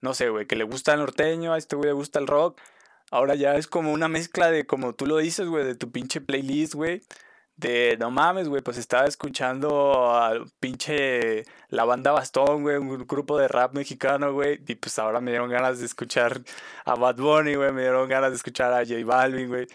[0.00, 2.60] no sé, güey, que le gusta el norteño, a este güey le gusta el rock.
[3.10, 6.20] Ahora ya es como una mezcla de, como tú lo dices, güey, de tu pinche
[6.20, 7.02] playlist, güey.
[7.56, 13.36] De, no mames, güey, pues estaba escuchando al pinche la banda Bastón, güey, un grupo
[13.38, 14.60] de rap mexicano, güey.
[14.66, 16.40] Y pues ahora me dieron ganas de escuchar
[16.84, 19.66] a Bad Bunny, güey, me dieron ganas de escuchar a J Balvin, güey.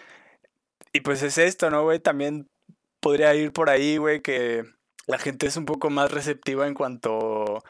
[0.94, 2.00] Y pues es esto, ¿no, güey?
[2.00, 2.50] También
[3.02, 4.64] podría ir por ahí, güey, que
[5.08, 7.64] la gente es un poco más receptiva en cuanto,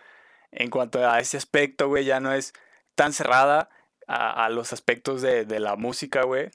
[0.51, 2.53] en cuanto a ese aspecto, güey, ya no es
[2.95, 3.69] tan cerrada
[4.07, 6.49] a, a los aspectos de, de la música, güey.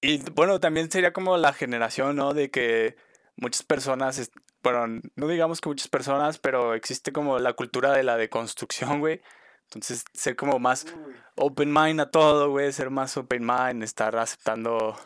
[0.00, 2.34] Y bueno, también sería como la generación, ¿no?
[2.34, 2.96] De que
[3.36, 4.30] muchas personas,
[4.62, 9.20] bueno, no digamos que muchas personas, pero existe como la cultura de la deconstrucción, güey.
[9.64, 10.86] Entonces, ser como más
[11.34, 14.96] open mind a todo, güey, ser más open mind, estar aceptando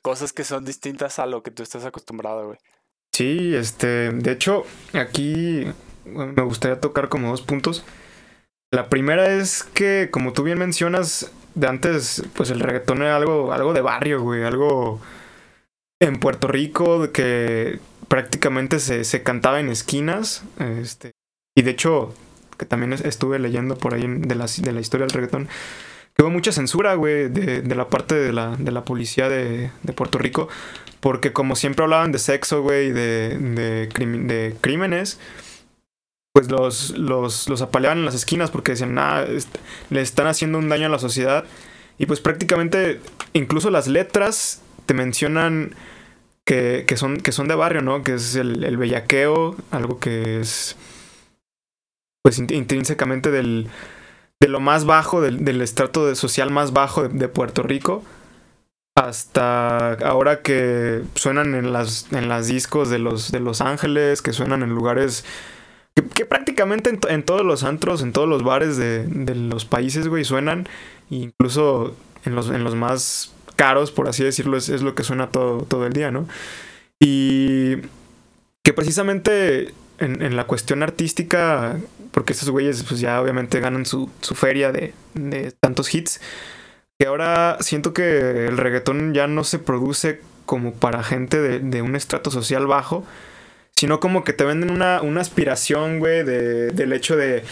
[0.00, 2.58] cosas que son distintas a lo que tú estás acostumbrado, güey.
[3.12, 5.66] Sí, este, de hecho, aquí
[6.04, 7.84] me gustaría tocar como dos puntos.
[8.72, 13.52] La primera es que, como tú bien mencionas, de antes, pues el reggaetón era algo,
[13.52, 15.00] algo de barrio, güey, algo
[16.00, 20.44] en Puerto Rico que prácticamente se, se cantaba en esquinas.
[20.58, 21.12] Este,
[21.56, 22.14] y de hecho,
[22.58, 25.48] que también estuve leyendo por ahí de la, de la historia del reggaetón,
[26.14, 29.92] que hubo mucha censura, güey, de, la parte de la, de la policía de, de,
[29.92, 30.48] Puerto Rico,
[31.00, 35.18] porque como siempre hablaban de sexo, güey, de, de, de crímenes,
[36.36, 39.26] pues los, los, los apaleaban en las esquinas porque decían, nada,
[39.88, 41.46] le están haciendo un daño a la sociedad.
[41.96, 43.00] Y pues prácticamente,
[43.32, 45.74] incluso las letras te mencionan
[46.44, 48.02] que, que son, que son de barrio, ¿no?
[48.02, 50.76] Que es el, el bellaqueo, algo que es
[52.22, 53.68] pues intrínsecamente del,
[54.38, 58.04] de lo más bajo, del, del estrato de social más bajo de, de, Puerto Rico,
[58.94, 64.34] hasta ahora que suenan en las, en las discos de los, de Los Ángeles, que
[64.34, 65.24] suenan en lugares
[66.14, 70.24] que, prácticamente en, todos los antros, en todos los bares de, de los países, güey,
[70.24, 70.68] suenan.
[71.10, 75.30] incluso en los, en los más caros, por así decirlo, es, es lo que suena
[75.30, 76.28] todo, todo el día, ¿no?
[77.00, 77.76] Y
[78.62, 81.78] que precisamente en, en, la cuestión artística,
[82.10, 86.20] porque estos güeyes pues ya obviamente ganan su, su feria de, de, tantos hits,
[86.98, 91.82] que ahora siento que el reggaetón ya no se produce como para gente de, de
[91.82, 93.04] un estrato social bajo,
[93.76, 97.44] sino como que te venden una, una aspiración, güey, de, del hecho de,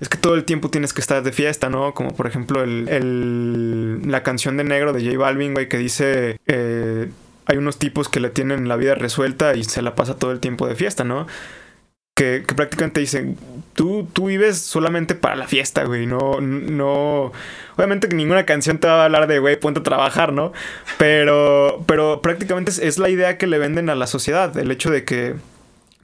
[0.00, 1.92] es que todo el tiempo tienes que estar de fiesta, ¿no?
[1.92, 6.38] Como por ejemplo el, el la canción de negro de J Balvin, güey, que dice,
[6.46, 7.10] eh,
[7.46, 10.38] hay unos tipos que le tienen la vida resuelta y se la pasa todo el
[10.38, 11.26] tiempo de fiesta, ¿no?
[12.14, 13.36] Que, que, prácticamente dicen,
[13.74, 17.32] tú, tú vives solamente para la fiesta, güey, no, no,
[17.74, 20.52] obviamente que ninguna canción te va a hablar de, güey, ponte a trabajar, ¿no?
[20.98, 24.90] Pero, pero prácticamente es, es, la idea que le venden a la sociedad, el hecho
[24.90, 25.34] de que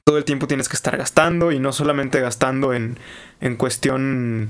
[0.08, 2.96] todo el tiempo tienes que estar gastando y no solamente gastando en,
[3.42, 4.48] en cuestión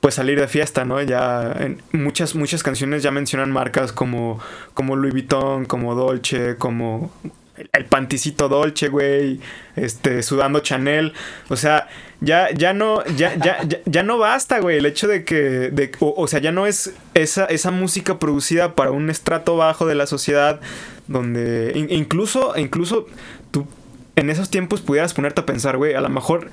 [0.00, 1.00] pues salir de fiesta, ¿no?
[1.00, 1.56] Ya
[1.92, 4.40] muchas muchas canciones ya mencionan marcas como
[4.74, 7.12] como Louis Vuitton, como Dolce, como
[7.56, 9.38] el, el panticito Dolce, güey,
[9.76, 11.12] este sudando Chanel,
[11.50, 11.86] o sea,
[12.20, 16.26] ya ya no ya ya ya, no basta, güey, el hecho de que de, o,
[16.26, 20.60] sea, ya no es esa esa música producida para un estrato bajo de la sociedad
[21.06, 23.06] donde in, incluso incluso
[23.52, 23.68] tú
[24.16, 26.50] en esos tiempos pudieras ponerte a pensar, güey, a lo mejor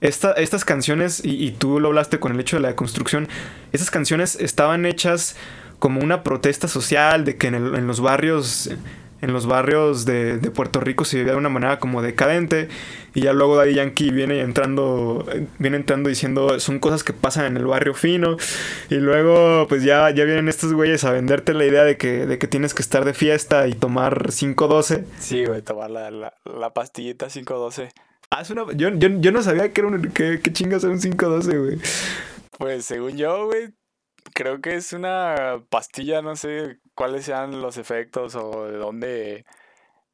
[0.00, 3.28] esta, estas canciones, y, tú lo hablaste con el hecho de la construcción,
[3.72, 5.36] esas canciones estaban hechas
[5.78, 8.70] como una protesta social de que en los barrios
[9.24, 12.68] en los barrios de, de, Puerto Rico se vivía de una manera como decadente
[13.14, 15.26] y ya luego Daddy Yankee viene entrando
[15.58, 18.36] viene entrando diciendo son cosas que pasan en el barrio fino
[18.90, 22.38] y luego pues ya, ya vienen estos güeyes a venderte la idea de que, de
[22.38, 26.74] que tienes que estar de fiesta y tomar 512 sí güey tomar la, la, la
[26.74, 27.88] pastillita 512
[28.30, 30.92] ah, es una, yo, yo, yo no sabía que era un que, que chingas era
[30.92, 31.78] un 512 güey.
[32.58, 33.72] Pues según yo güey
[34.34, 39.44] creo que es una pastilla, no sé cuáles sean los efectos o de dónde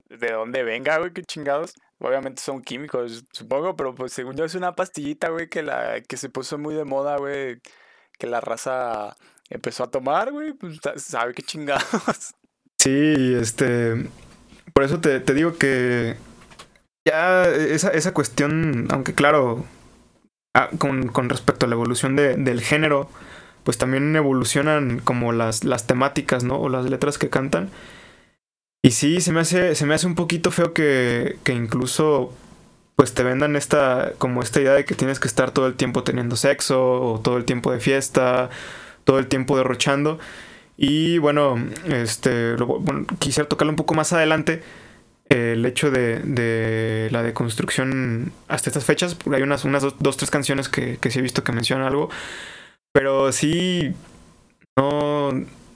[0.09, 1.75] de dónde venga, güey, qué chingados.
[1.99, 6.17] Obviamente son químicos, supongo, pero pues según yo es una pastillita, güey, que la que
[6.17, 7.61] se puso muy de moda, güey,
[8.19, 9.17] que la raza
[9.51, 12.35] empezó a tomar, güey, pues sabe qué chingados.
[12.83, 14.09] Sí, este,
[14.73, 16.17] por eso te, te digo que
[17.07, 19.67] ya esa, esa cuestión, aunque claro,
[20.55, 23.11] ah, con, con, respecto a la evolución de, del género,
[23.65, 26.59] pues también evolucionan como las, las temáticas, ¿no?
[26.61, 27.71] O las letras que cantan.
[28.83, 32.33] Y sí, se me hace, se me hace un poquito feo que, que incluso
[32.97, 36.03] pues te vendan esta, como esta idea de que tienes que estar todo el tiempo
[36.03, 38.51] teniendo sexo, o todo el tiempo de fiesta,
[39.05, 40.19] todo el tiempo derrochando.
[40.77, 41.57] Y bueno,
[41.87, 42.57] este,
[43.19, 44.63] quisiera tocarlo un poco más adelante.
[45.31, 50.31] el hecho de, de, la deconstrucción hasta estas fechas, porque hay unas, unas dos, tres
[50.31, 52.11] canciones que, que sí he visto que mencionan algo.
[52.93, 53.95] Pero sí,
[54.79, 55.31] no,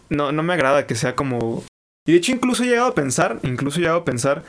[0.08, 1.64] no, no me agrada que sea como...
[2.06, 4.42] Y de hecho incluso he llegado a pensar, incluso he llegado a pensar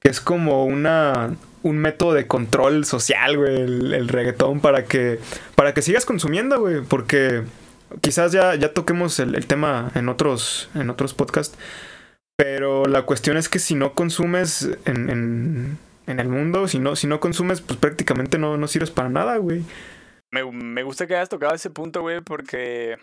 [0.00, 5.18] que es como una, un método de control social, güey, el, el reggaetón para que,
[5.56, 7.42] para que sigas consumiendo, güey, porque
[8.00, 11.56] quizás ya, ya toquemos el, tema en otros, en otros podcasts.
[12.36, 16.96] Pero la cuestión es que si no consumes en, en, en el mundo, si no,
[16.96, 19.62] si no consumes, pues prácticamente no, no sirves para nada, güey.
[20.42, 22.98] Me, gusta que hayas tocado ese punto, güey, porque,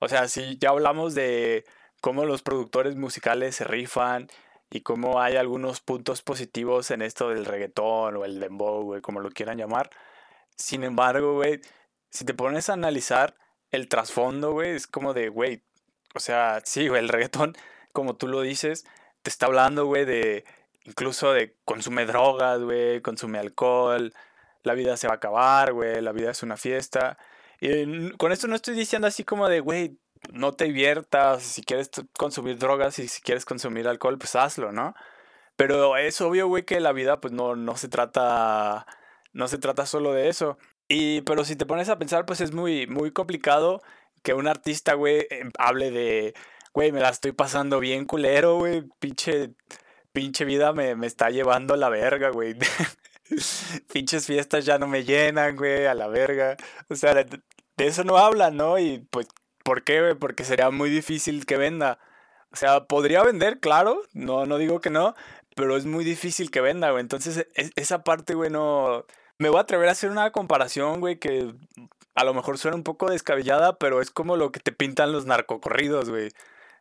[0.00, 1.64] o sea, si ya hablamos de
[2.00, 4.28] cómo los productores musicales se rifan
[4.70, 9.18] y cómo hay algunos puntos positivos en esto del reggaetón o el dembow, güey, como
[9.18, 9.90] lo quieran llamar.
[10.56, 11.60] Sin embargo, güey,
[12.10, 13.34] si te pones a analizar,
[13.72, 15.64] el trasfondo, güey, es como de, güey,
[16.14, 17.56] o sea, sí, güey, el reggaetón,
[17.92, 18.86] como tú lo dices,
[19.22, 20.44] te está hablando, güey, de
[20.84, 24.12] incluso de consume drogas, güey, consume alcohol,
[24.68, 27.18] la vida se va a acabar, güey, la vida es una fiesta.
[27.60, 29.98] Y con esto no estoy diciendo así como de, güey,
[30.32, 34.94] no te diviertas, si quieres consumir drogas y si quieres consumir alcohol, pues hazlo, ¿no?
[35.56, 38.86] Pero es obvio, güey, que la vida pues no, no se trata
[39.32, 40.58] no se trata solo de eso.
[40.88, 43.82] Y, pero si te pones a pensar, pues es muy, muy complicado
[44.22, 46.34] que un artista, güey, em, hable de,
[46.74, 49.50] güey, me la estoy pasando bien culero, güey, pinche,
[50.12, 52.56] pinche vida me, me está llevando a la verga, güey.
[53.92, 56.56] Pinches fiestas ya no me llenan, güey, a la verga.
[56.88, 57.42] O sea, de,
[57.78, 58.78] eso no habla, ¿no?
[58.78, 59.28] Y pues,
[59.64, 60.14] ¿por qué, güey?
[60.14, 61.98] Porque sería muy difícil que venda.
[62.52, 65.14] O sea, podría vender, claro, no, no digo que no,
[65.54, 67.02] pero es muy difícil que venda, güey.
[67.02, 69.04] Entonces, e, esa parte, güey, no,
[69.38, 71.54] me voy a atrever a hacer una comparación, güey, que
[72.14, 75.26] a lo mejor suena un poco descabellada, pero es como lo que te pintan los
[75.26, 76.30] narcocorridos, güey.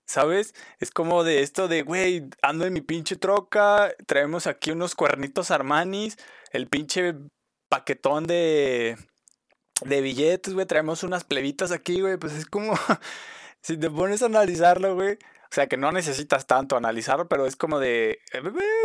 [0.08, 0.56] ¿Sabes?
[0.80, 5.52] Es como de esto de, güey, ando en mi pinche troca, traemos aquí unos cuernitos
[5.52, 6.18] Armanis,
[6.52, 7.14] el pinche
[7.68, 8.98] paquetón de,
[9.86, 12.74] de billetes, güey, traemos unas plebitas aquí, güey, pues es como,
[13.62, 15.18] si te pones a analizarlo, güey,
[15.50, 18.20] o sea, que no necesitas tanto analizarlo, pero es como de.
[18.34, 18.42] Eh,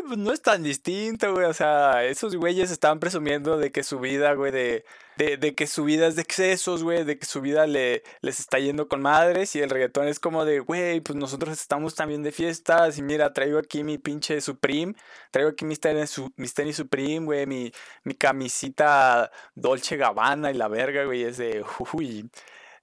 [0.07, 1.47] pues no es tan distinto, güey.
[1.47, 4.85] O sea, esos güeyes estaban presumiendo de que su vida, güey, de,
[5.17, 8.61] de, que su vida es de excesos, güey, de que su vida le, les está
[8.61, 9.57] yendo con madres.
[9.57, 12.97] Y el reggaetón es como de, güey, pues nosotros estamos también de fiestas.
[12.99, 14.95] Y mira, traigo aquí mi pinche Supreme.
[15.33, 17.73] Traigo aquí mis tenis, mis tenis Supreme, güey, mi,
[18.05, 21.25] mi camisita Dolce Gabbana y la verga, güey.
[21.25, 22.31] Es de, uy.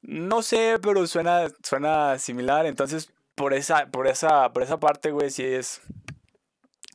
[0.02, 2.66] No sé, pero suena, suena similar.
[2.66, 5.80] Entonces, por esa, por esa, por esa parte, güey, sí es,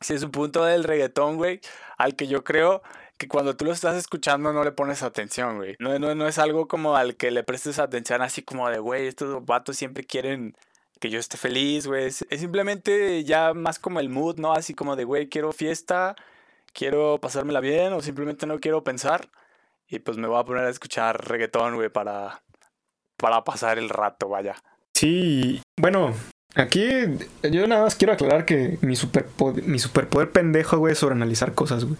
[0.07, 1.59] es un punto del reggaetón, güey,
[1.97, 2.83] al que yo creo
[3.17, 5.75] que cuando tú lo estás escuchando no le pones atención, güey.
[5.79, 9.07] No, no, no es algo como al que le prestes atención así como de, güey,
[9.07, 10.55] estos vatos siempre quieren
[10.99, 12.05] que yo esté feliz, güey.
[12.05, 14.53] Es, simplemente ya más como el mood, ¿no?
[14.53, 16.15] Así como de, güey, quiero fiesta,
[16.73, 19.29] quiero pasármela bien o simplemente no quiero pensar.
[19.87, 22.43] Y pues me voy a poner a escuchar reggaetón, güey, para,
[23.17, 24.55] para pasar el rato, vaya.
[24.93, 26.13] Sí, bueno,
[26.55, 26.87] Aquí
[27.43, 31.53] yo nada más quiero aclarar que mi superpoder, mi superpoder pendejo, güey, es sobre analizar
[31.53, 31.97] cosas, güey.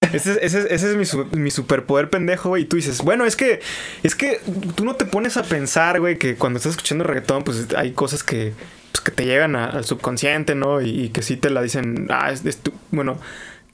[0.00, 2.62] Ese, ese, ese es mi, mi, superpoder pendejo, güey.
[2.62, 3.60] Y tú dices, bueno, es que,
[4.02, 4.40] es que
[4.74, 8.24] tú no te pones a pensar, güey, que cuando estás escuchando reggaetón, pues hay cosas
[8.24, 8.54] que,
[8.92, 10.80] pues, que te llegan al subconsciente, ¿no?
[10.80, 12.58] Y, que sí te la dicen, ah, es, es
[12.90, 13.20] bueno,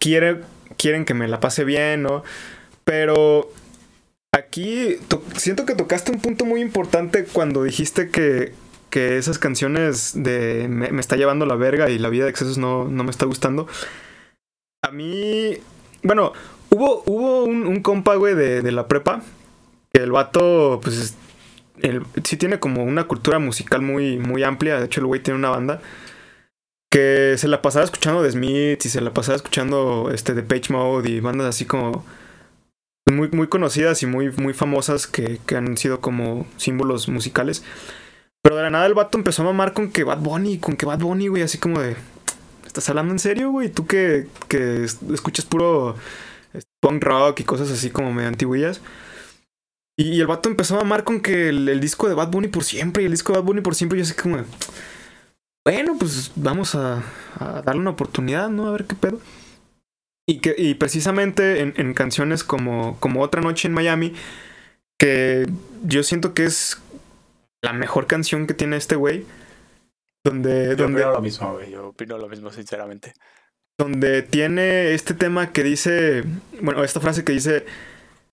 [0.01, 0.41] quiere,
[0.77, 2.25] quieren que me la pase bien, ¿no?
[2.85, 3.51] Pero
[4.33, 4.99] aquí
[5.37, 8.53] siento que tocaste un punto muy importante cuando dijiste que
[8.97, 12.89] que esas canciones de me, está llevando la verga y la vida de excesos no,
[12.89, 13.67] no me está gustando.
[14.81, 15.59] A mí,
[16.03, 16.33] bueno,
[16.71, 19.21] hubo, hubo un, compa, güey, de, la prepa,
[19.93, 21.15] el vato, pues,
[22.25, 24.79] sí tiene como una cultura musical muy, muy amplia.
[24.79, 25.83] De hecho, el güey tiene una banda
[26.91, 30.73] que se la pasaba escuchando The Smiths y se la pasaba escuchando este de Page
[30.73, 32.07] Mode y bandas así como
[33.13, 37.63] muy, muy conocidas y muy, muy famosas que, que han sido como símbolos musicales.
[38.47, 40.87] Pero de la nada el vato empezó a mamar con que Bad Bunny, con que
[40.87, 41.97] Bad Bunny, güey, así como de.
[42.65, 43.71] ¿estás hablando en serio, güey?
[43.71, 45.97] Tú que, que escuchas puro
[46.53, 48.81] este, punk rock y cosas así como medio antiguillas.
[49.99, 53.03] Y, el vato empezó a amar con que el, disco de Bad Bunny por siempre
[53.03, 53.99] y el disco de Bad Bunny por siempre.
[53.99, 54.45] Y así como,
[55.65, 57.03] bueno, pues vamos a,
[57.65, 58.69] darle una oportunidad, ¿no?
[58.69, 59.21] A ver qué pedo.
[60.25, 64.15] Y, que, y precisamente en, en, canciones como, como Otra Noche en Miami,
[65.01, 65.49] que
[65.83, 66.81] yo siento que es
[67.63, 69.27] la mejor canción que tiene este güey.
[70.25, 71.71] Donde, yo donde, opino lo mismo, güey.
[71.71, 73.15] Yo opino lo mismo, sinceramente.
[73.79, 76.25] Donde tiene este tema que dice,
[76.61, 77.67] bueno, esta frase que dice,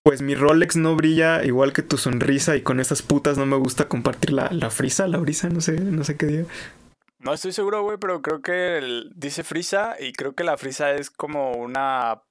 [0.02, 3.56] pues mi Rolex no brilla igual que tu sonrisa y con estas putas no me
[3.56, 6.44] gusta compartir la, la frisa, la brisa, no sé, no sé qué diga.
[7.24, 11.10] No estoy seguro, güey, pero creo que dice frisa y creo que la frisa es
[11.10, 12.22] como una,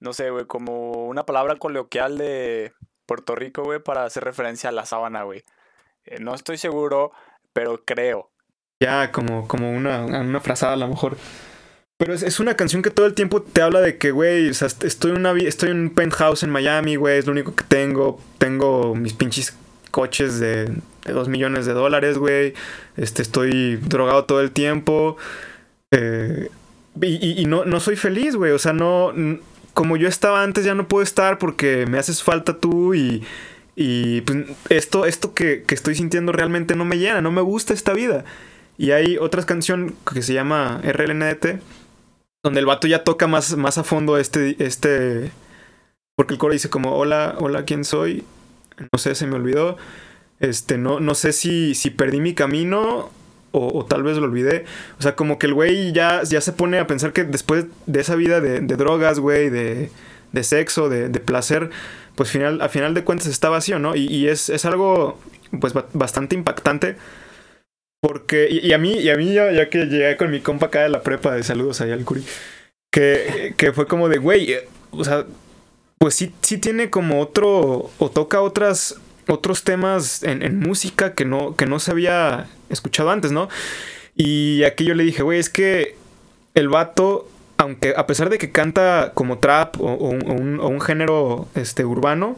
[0.00, 2.74] no sé, güey, como una palabra coloquial de
[3.06, 5.44] Puerto Rico, güey, para hacer referencia a la sábana, güey.
[6.06, 7.12] Eh, no estoy seguro,
[7.52, 8.30] pero creo.
[8.80, 11.16] Ya, como, como una, una frazada a lo mejor.
[11.96, 14.66] Pero es, una canción que todo el tiempo te habla de que, güey, o sea,
[14.66, 18.20] estoy en, una, estoy en un penthouse en Miami, güey, es lo único que tengo.
[18.38, 19.56] Tengo mis pinches
[19.92, 20.66] coches de,
[21.04, 22.54] de 2 millones de dólares, güey.
[22.96, 25.16] Este, estoy drogado todo el tiempo.
[25.92, 26.50] Eh,
[27.00, 28.52] y, y, no, no soy feliz, güey.
[28.52, 29.12] O sea, no.
[29.72, 33.22] Como yo estaba antes, ya no puedo estar porque me haces falta tú y.
[33.76, 37.74] Y pues esto, esto que, que estoy sintiendo realmente no me llena, no me gusta
[37.74, 38.24] esta vida.
[38.76, 41.60] Y hay otra canción que se llama RLNDT,
[42.42, 45.30] donde el vato ya toca más, más a fondo este, este,
[46.16, 48.24] porque el coro dice como, hola, hola, ¿quién soy?
[48.92, 49.76] No sé, se me olvidó.
[50.40, 53.10] Este, no, no sé si, si perdí mi camino
[53.56, 54.64] o, tal vez lo olvidé.
[54.98, 58.00] O sea, como que el güey ya, ya se pone a pensar que después de
[58.00, 59.90] esa vida de, drogas, güey, de,
[60.32, 61.70] de sexo, de, de, placer,
[62.14, 63.96] pues final, a final de cuentas está vacío, ¿no?
[63.96, 65.18] Y, y es, es, algo,
[65.60, 66.96] pues, bastante impactante.
[68.00, 70.82] Porque, y, a mí, y a mí ya, ya, que llegué con mi compa acá
[70.82, 72.22] de la prepa, de saludos allá al Curi,
[72.92, 75.24] que, que fue como de, güey, eh, o sea,
[75.96, 78.96] pues sí, sí tiene como otro, o toca otras,
[79.26, 83.48] otros temas en, música que no, que no se había escuchado antes, ¿no?
[84.14, 85.96] Y aquí yo le dije, güey, es que
[86.52, 87.26] el vato,
[87.56, 92.36] aunque a pesar de que canta como trap o, un, género este, urbano,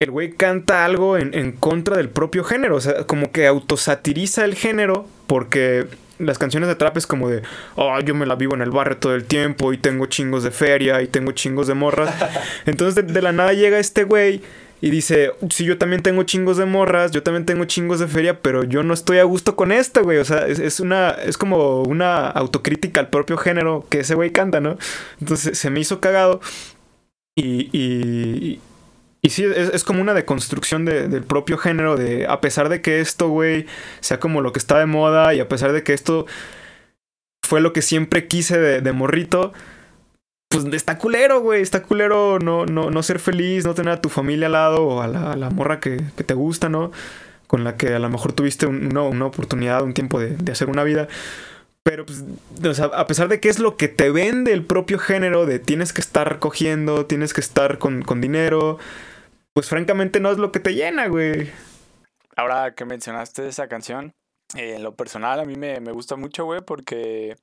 [0.00, 2.76] el güey canta algo en, en, contra del propio género.
[2.76, 5.86] O sea, como que autosatiriza el género porque
[6.20, 7.42] las canciones de trap es como de,
[7.76, 10.50] oh, yo me la vivo en el barrio todo el tiempo y tengo chingos de
[10.50, 12.14] feria y tengo chingos de morras.
[12.66, 14.42] Entonces de, la nada llega este güey
[14.80, 18.40] y dice, sí, yo también tengo chingos de morras, yo también tengo chingos de feria,
[18.40, 20.18] pero yo no estoy a gusto con esta, güey.
[20.18, 24.60] O sea, es, una, es como una autocrítica al propio género que ese güey canta,
[24.60, 24.78] ¿no?
[25.20, 26.40] Entonces se me hizo cagado.
[27.36, 28.60] Y, y,
[29.22, 33.28] y sí, es, como una deconstrucción del propio género, de a pesar de que esto,
[33.28, 33.66] güey,
[34.00, 36.26] sea como lo que está de moda y a pesar de que esto
[37.42, 39.52] fue lo que siempre quise de, morrito,
[40.50, 44.08] pues está culero, güey, está culero no, no, no ser feliz, no tener a tu
[44.08, 46.92] familia al lado o a la, morra que, te gusta, ¿no?
[47.46, 51.08] Con la que a lo mejor tuviste una, oportunidad, un tiempo de, hacer una vida.
[51.82, 52.24] Pero, pues,
[52.80, 56.02] a pesar de que es lo que te vende el propio género, de tienes que
[56.02, 58.78] estar cogiendo, tienes que estar con, con dinero,
[59.54, 61.50] pues francamente no es lo que te llena, güey.
[62.36, 64.14] Ahora que mencionaste esa canción,
[64.56, 67.36] eh, en lo personal a mí me, gusta mucho, güey, porque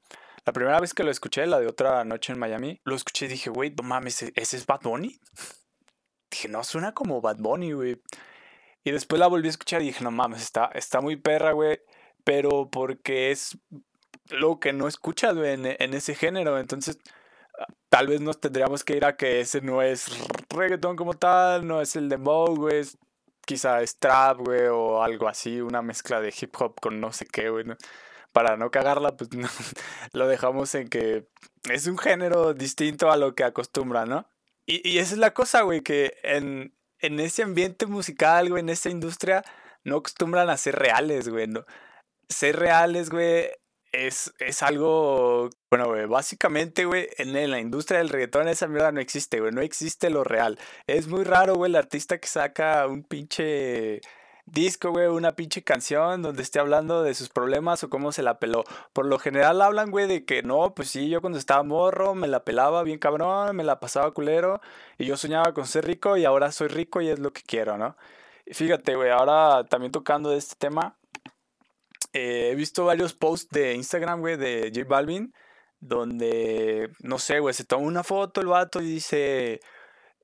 [0.48, 3.28] la primera vez que lo escuché, la de otra noche en Miami, lo escuché y
[3.28, 5.20] dije, güey, no mames, ¿e-, ¿ese es Bad Bunny?
[6.32, 8.02] Dije, no, suena como Bad Bunny, güey.
[8.86, 11.82] Y después la volví a escuchar y dije, no mames, está, está muy perra, güey.
[12.24, 13.58] Pero porque es
[14.30, 16.58] lo que no escuchas, güey, en, ese género.
[16.60, 16.98] Entonces,
[17.90, 20.06] tal vez nos tendríamos que ir a que ese no es
[20.50, 22.98] reggaeton como tal, no es el dembow, güey, es,
[23.46, 27.26] quizá es trap, güey, o algo así, una mezcla de hip hop con no sé
[27.26, 27.66] qué, güey,
[28.32, 29.30] Para no cagarla, pues
[30.14, 31.28] lo dejamos en que
[31.72, 34.30] es un género distinto a lo que acostumbra, ¿no?
[34.66, 38.70] Y, y esa es la cosa, güey, que en, en ese ambiente musical, güey, en
[38.70, 39.44] esa industria,
[39.84, 41.66] no acostumbran a ser reales, güey, ¿no?
[42.30, 43.50] Ser reales, güey,
[43.92, 49.00] es, es algo, bueno, güey, básicamente, güey, en, la industria del reggaetón esa mierda no
[49.00, 50.60] existe, güey, no existe lo real.
[50.88, 54.02] Es muy raro, güey, el artista que saca un pinche
[54.48, 58.40] disco, güey, una pinche canción donde esté hablando de sus problemas o cómo se la
[58.40, 58.64] peló.
[58.94, 62.28] Por lo general hablan, güey, de que no, pues sí, yo cuando estaba morro me
[62.28, 64.62] la pelaba bien cabrón, me la pasaba culero
[64.98, 67.78] y yo soñaba con ser rico y ahora soy rico y es lo que quiero,
[67.78, 67.96] ¿no?
[68.52, 70.98] fíjate, güey, ahora también tocando de este tema,
[72.14, 75.34] eh, he visto varios posts de Instagram, güey, de J Balvin,
[75.80, 79.60] donde, no sé, güey, se toma una foto el vato y dice,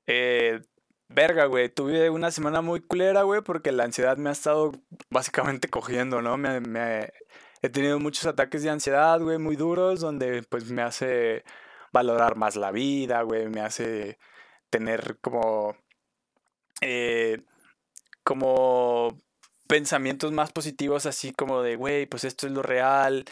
[0.06, 0.62] eh,
[1.08, 4.72] verga, güey, tuve una semana muy culera, güey, porque la ansiedad me ha estado
[5.10, 6.36] básicamente cogiendo, ¿no?
[6.36, 7.12] Me,
[7.62, 11.44] he tenido muchos ataques de ansiedad, güey, muy duros, donde pues me hace
[11.92, 14.18] valorar más la vida, güey, me hace
[14.70, 15.76] tener como...
[16.80, 17.42] Eh,
[18.24, 19.22] como
[19.68, 23.24] pensamientos más positivos, así como de, güey, pues esto es lo real,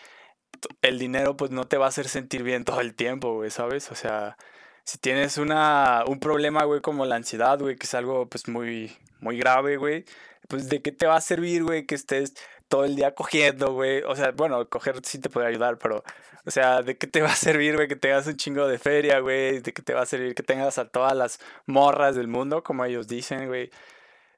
[0.83, 3.91] el dinero pues no te va a hacer sentir bien todo el tiempo, güey, ¿sabes?
[3.91, 4.37] O sea,
[4.85, 8.97] si tienes una, un problema, güey, como la ansiedad, güey, que es algo pues muy,
[9.21, 10.05] muy grave, güey,
[10.49, 12.35] pues de qué te va a servir, güey, que estés
[12.69, 14.03] todo el día cogiendo, güey.
[14.03, 16.03] O sea, bueno, coger sí te puede ayudar, pero,
[16.47, 19.21] o sea, ¿de qué te va a servir, güey, que tengas un chingo de feria,
[19.21, 19.61] güey?
[19.61, 22.85] ¿De qué te va a servir que tengas a todas las morras del mundo, como
[22.85, 23.71] ellos dicen, güey?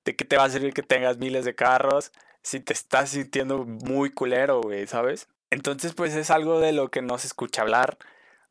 [0.04, 3.64] ¿De qué te va a servir que tengas miles de carros si te estás sintiendo
[3.64, 5.28] muy culero, güey, ¿sabes?
[5.50, 7.98] Entonces, pues es algo de lo que no se escucha hablar.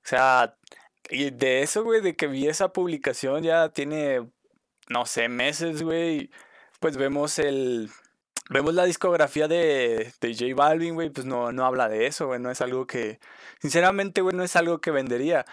[0.04, 0.56] O sea,
[1.10, 4.30] y de eso, güey, de que vi esa publicación ya tiene,
[4.89, 6.32] no sé, meses, güey.
[6.80, 7.89] Pues vemos el...
[8.49, 12.39] Vemos la discografía de, de J Balvin, güey, pues no, no habla de eso, güey,
[12.39, 13.20] no es algo que...
[13.62, 15.45] Sinceramente, güey, no es algo que vendería.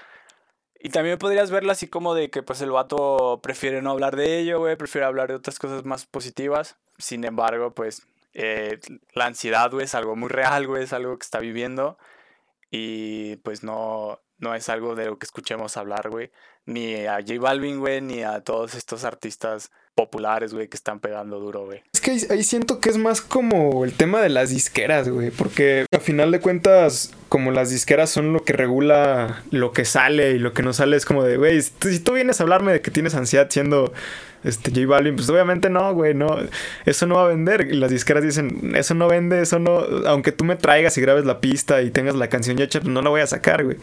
[0.82, 4.38] Y también podrías verlo así como de que pues el vato prefiere no hablar de
[4.38, 6.78] ello, güey, prefiere hablar de otras cosas más positivas.
[6.98, 8.78] Sin embargo, pues eh,
[9.14, 11.98] la ansiedad, güey, es algo muy real, güey, es algo que está viviendo.
[12.70, 16.30] Y pues no, no es algo de lo que escuchemos hablar, güey.
[16.66, 21.38] Ni a J Balvin, güey, ni a todos estos artistas populares, güey, que están pegando
[21.40, 21.82] duro, güey.
[21.92, 25.86] Es que ahí, siento que es más como el tema de las disqueras, güey, porque
[25.94, 30.38] a final de cuentas, como las disqueras son lo que regula lo que sale y
[30.38, 32.90] lo que no sale, es como de, güey, si tú vienes a hablarme de que
[32.90, 33.92] tienes ansiedad siendo
[34.44, 36.38] este J Balvin, pues obviamente no, güey, no,
[36.86, 37.68] eso no va a vender.
[37.70, 41.26] Y las disqueras dicen, eso no vende, eso no, aunque tú me traigas y grabes
[41.26, 43.76] la pista y tengas la canción ya hecha, pues no la voy a sacar, güey.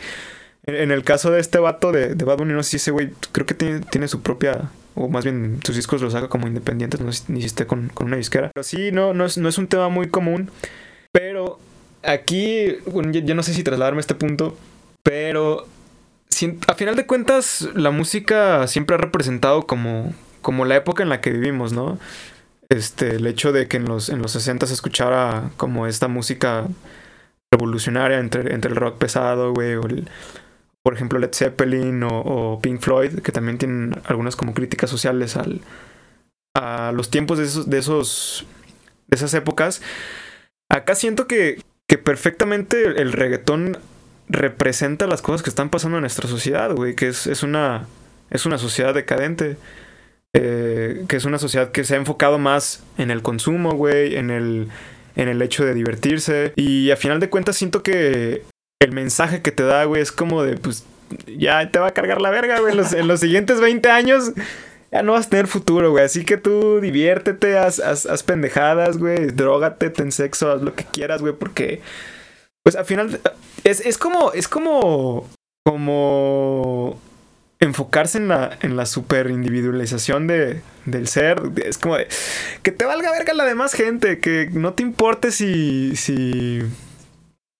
[0.67, 3.45] En, el caso de este vato de, Bad Bunny, no sé si ese güey, creo
[3.45, 7.11] que tiene, tiene su propia o más bien sus discos los saca como independientes, no
[7.27, 8.51] ni si esté con, una disquera.
[8.53, 10.49] Pero sí, no, no es, no es un tema muy común.
[11.11, 11.59] Pero
[12.03, 14.57] aquí, bueno, yo, no sé si trasladarme a este punto,
[15.03, 15.67] pero
[16.67, 21.21] a final de cuentas la música siempre ha representado como, como la época en la
[21.21, 21.99] que vivimos, ¿no?
[22.69, 26.67] Este, el hecho de que en los, en los 60 se escuchara como esta música
[27.51, 30.09] revolucionaria entre, entre el rock pesado, güey, o el,
[30.87, 35.59] por ejemplo, Led Zeppelin o, Pink Floyd, que también tienen algunas como críticas sociales al,
[36.55, 38.45] a los tiempos de esos, de esos,
[39.09, 39.81] de esas épocas.
[40.69, 43.79] Acá siento que, que perfectamente el reggaetón
[44.29, 47.85] representa las cosas que están pasando en nuestra sociedad, güey, que es, es, una,
[48.29, 49.57] es una sociedad decadente.
[50.33, 54.29] Eh, que es una sociedad que se ha enfocado más en el consumo, güey, en
[54.29, 54.69] el,
[55.17, 56.53] en el hecho de divertirse.
[56.55, 58.43] Y a final de cuentas siento que
[58.79, 60.85] el mensaje que te da, güey, es como de, pues,
[61.25, 62.73] ya te va a cargar la verga, güey.
[62.73, 64.33] En los, siguientes 20 años
[64.91, 66.05] ya no vas a tener futuro, güey.
[66.05, 69.27] Así que tú diviértete, haz, haz, pendejadas, güey.
[69.27, 71.81] Drógate, ten sexo, haz lo que quieras, güey, porque,
[72.63, 73.19] pues, al final,
[73.63, 75.27] es, es como, es como,
[75.65, 76.99] como
[77.59, 81.41] enfocarse en la, en la super individualización de, del ser.
[81.65, 82.07] Es como de,
[82.61, 86.61] que te valga verga la demás gente, que no te importe si, si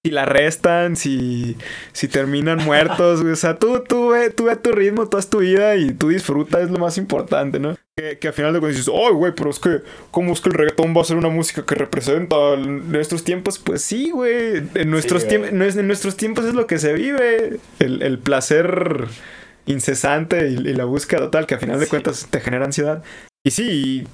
[0.04, 1.58] si la restan, si,
[1.92, 5.40] si terminan muertos, O sea, tú, tú, ve, tú ve tu ritmo, tú haz tu
[5.40, 7.76] vida y tú disfruta, es lo más importante, ¿no?
[7.98, 9.82] Que, que al final de cuentas dices, ay, güey, pero es que,
[10.12, 13.60] ¿cómo es que el reggaetón va a ser una música que representa en estos tiempos?
[13.60, 14.64] Pues sí, güey.
[14.76, 17.60] En nuestros, tiempos, en nuestros tiempos es lo que se vive.
[17.80, 19.08] El, el placer
[19.68, 23.04] incesante y, la búsqueda total que al final de cuentas te genera ansiedad.
[23.46, 24.08] Y sí,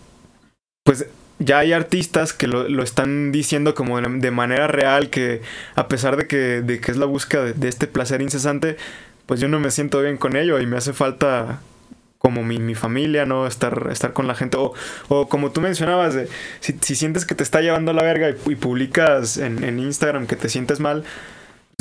[0.83, 1.05] pues
[1.39, 5.41] ya hay artistas que lo, están diciendo como de, manera real que
[5.75, 8.77] a pesar de que, de que es la búsqueda de, este placer incesante,
[9.25, 11.61] pues yo no me siento bien con ello y me hace falta
[12.19, 13.45] como mi, familia, ¿no?
[13.47, 14.55] Estar, estar con la gente.
[14.55, 14.73] O,
[15.09, 16.29] o como tú mencionabas, de,
[16.61, 20.47] si, sientes que te está llevando a la verga y, publicas en, Instagram que te
[20.47, 21.03] sientes mal,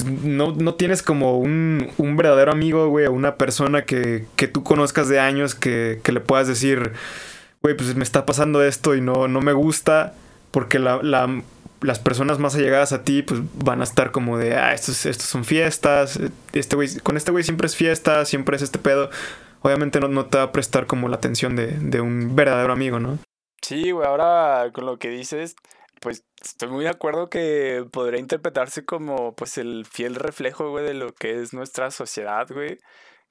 [0.05, 4.65] no, no tienes como un, un verdadero amigo, güey, o una persona que, que tú
[4.65, 6.93] conozcas de años que, que le puedas decir
[7.63, 10.15] güey, pues me está pasando esto y no, no me gusta,
[10.51, 15.07] porque las personas más allegadas a ti, pues van a estar como de, ah, estos,
[15.07, 16.21] estos son fiestas,
[16.53, 19.11] este güey, con este güey siempre es fiesta, siempre es este pedo.
[19.63, 22.99] Obviamente no, no te va a prestar como la atención de, de un verdadero amigo,
[22.99, 23.19] ¿no?
[23.63, 25.55] Sí, güey, ahora con lo que dices,
[26.01, 30.95] pues estoy muy de acuerdo que podría interpretarse como pues el fiel reflejo, güey, de
[30.95, 32.79] lo que es nuestra sociedad, güey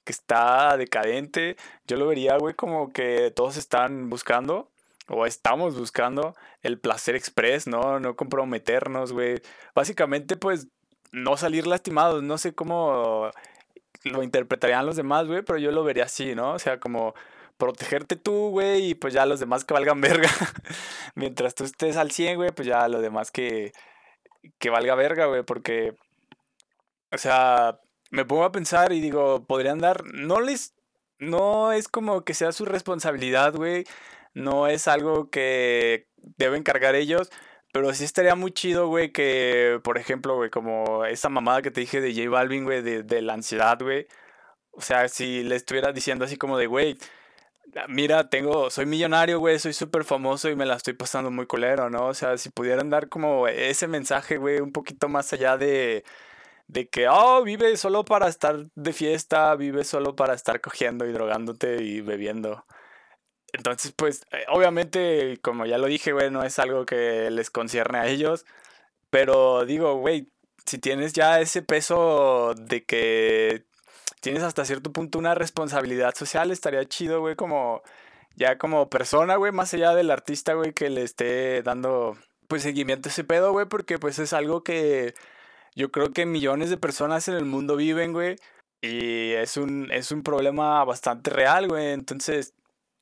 [0.04, 1.56] que está decadente.
[1.86, 4.70] Yo lo vería, güey, como que todos están buscando
[5.08, 8.00] o estamos buscando el placer express, ¿no?
[8.00, 9.42] No comprometernos, güey.
[9.74, 10.68] Básicamente, pues,
[11.12, 12.22] no salir lastimados.
[12.22, 13.30] No sé cómo
[14.04, 16.52] lo interpretarían los demás, güey, pero yo lo vería así, ¿no?
[16.54, 17.14] O sea, como
[17.58, 20.30] protegerte tú, güey, y pues ya los demás que valgan verga.
[21.14, 23.72] Mientras tú estés al 100, güey, pues ya los demás que
[24.58, 25.94] que valga verga, güey, porque,
[27.12, 27.78] o sea,
[28.12, 30.74] me pongo a pensar y digo, podrían dar, no les,
[31.18, 33.84] no es como que sea su responsabilidad, güey,
[34.34, 37.30] no es algo que deben cargar ellos,
[37.72, 41.80] pero sí estaría muy chido, güey, que, por ejemplo, güey, como esa mamada que te
[41.80, 44.06] dije de J Balvin, güey, de, la ansiedad, güey.
[44.72, 46.98] O sea, si le estuviera diciendo así como de, güey,
[47.88, 51.90] mira, tengo, soy millonario, güey, soy súper famoso y me la estoy pasando muy culero,
[51.90, 52.08] ¿no?
[52.08, 56.04] O sea, si pudieran dar como ese mensaje, güey, un poquito más allá de,
[56.68, 61.12] de que, oh, vive solo para estar de fiesta, vive solo para estar cogiendo y
[61.12, 62.64] drogándote y bebiendo.
[63.52, 67.98] Entonces, pues, eh, obviamente, como ya lo dije, güey, no es algo que les concierne
[67.98, 68.46] a ellos.
[69.10, 70.32] Pero digo, güey,
[70.66, 73.66] si tienes ya ese peso de que
[74.20, 77.82] tienes hasta cierto punto una responsabilidad social, estaría chido, güey, como
[78.36, 82.16] ya como persona, güey, más allá del artista, güey, que le esté dando
[82.48, 85.14] pues seguimiento a ese pedo, güey, porque pues es algo que
[85.74, 88.36] yo creo que millones de personas en el mundo viven, güey,
[88.80, 92.54] y es un, es un problema bastante real, güey, entonces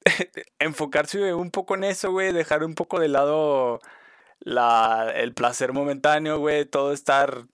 [0.59, 3.81] enfocarse un poco en eso, güey, dejar un poco de lado
[4.41, 7.47] la, el placer momentáneo, güey, todo estar,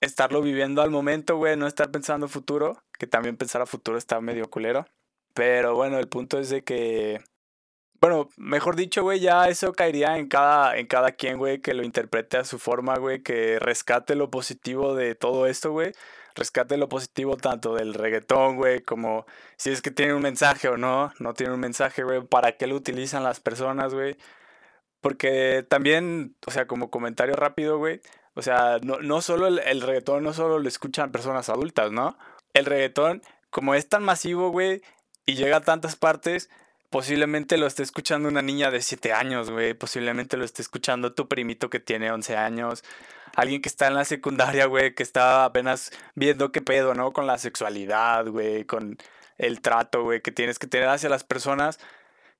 [0.00, 4.20] estarlo viviendo al momento, güey, no estar pensando futuro, que también pensar a futuro está
[4.20, 4.86] medio culero.
[5.34, 7.20] Pero bueno, el punto es de que,
[8.02, 11.82] bueno, mejor dicho, güey, ya eso caería en cada, en cada quien, güey, que lo
[11.84, 15.92] interprete a su forma, güey, que rescate lo positivo de todo esto, güey
[16.34, 19.26] rescate lo positivo tanto del reggaetón, güey, como
[19.56, 22.66] si es que tiene un mensaje o no, no tiene un mensaje, güey, para qué
[22.66, 24.16] lo utilizan las personas, güey.
[25.00, 28.00] Porque también, o sea, como comentario rápido, güey,
[28.34, 32.16] o sea, no, no solo el, el, reggaetón, no solo lo escuchan personas adultas, ¿no?
[32.54, 34.82] El reggaetón, como es tan masivo, güey,
[35.26, 36.50] y llega a tantas partes,
[36.92, 41.26] posiblemente lo esté escuchando una niña de 7 años, güey, posiblemente lo esté escuchando tu
[41.26, 42.84] primito que tiene 11 años,
[43.34, 47.12] alguien que está en la secundaria, güey, que está apenas viendo qué pedo, ¿no?
[47.12, 48.98] Con la sexualidad, güey, con
[49.38, 51.80] el trato, güey, que tienes que tener hacia las personas.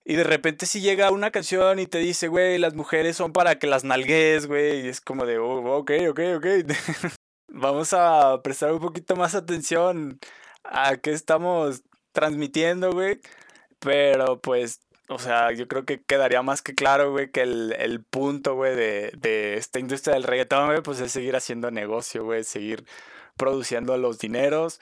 [0.04, 3.58] Y de repente si llega una canción y te dice, güey, las mujeres son para
[3.58, 6.46] que las nalgues, güey, y es como de, oh, ok, ok, ok.
[7.48, 10.18] Vamos a prestar un poquito más atención
[10.64, 11.82] a qué estamos
[12.12, 13.20] transmitiendo, güey.
[13.82, 18.02] Pero pues o sea, yo creo que quedaría más que claro, güey, que el, el
[18.04, 22.44] punto, güey, de, de, esta industria del reggaetón, güey, pues es seguir haciendo negocio, güey,
[22.44, 22.86] seguir
[23.36, 24.80] produciendo los dineros,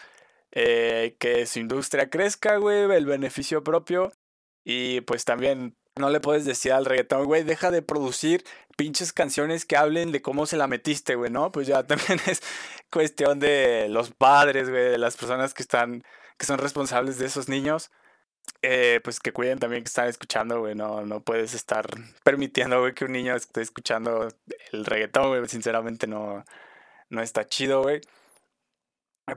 [0.52, 4.12] eh, que su industria crezca, güey, el beneficio propio.
[4.64, 8.44] Y pues también no le puedes decir al reggaetón, güey, deja de producir
[8.76, 11.50] pinches canciones que hablen de cómo se la metiste, güey, ¿no?
[11.52, 12.42] Pues ya también es
[12.90, 16.04] cuestión de los padres, güey, de las personas que están,
[16.38, 17.90] que son responsables de esos niños
[18.62, 20.74] eh, pues que cuiden también que están escuchando, güey.
[20.74, 21.86] No, no puedes estar
[22.24, 24.28] permitiendo, güey, que un niño esté escuchando
[24.72, 25.48] el reggaetón, güey.
[25.48, 26.44] Sinceramente no,
[27.08, 28.00] no está chido, güey.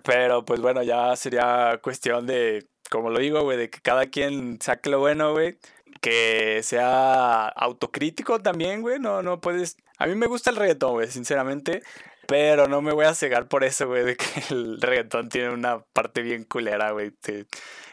[0.03, 4.59] Pero pues bueno, ya sería cuestión de, como lo digo, güey, de que cada quien
[4.61, 5.57] saque lo bueno, güey.
[6.01, 8.99] Que sea autocrítico también, güey.
[8.99, 9.77] No, no puedes.
[9.99, 11.83] A mí me gusta el reggaetón, güey, sinceramente.
[12.27, 15.79] Pero no me voy a cegar por eso, güey, de que el reggaetón tiene una
[15.93, 17.11] parte bien culera, güey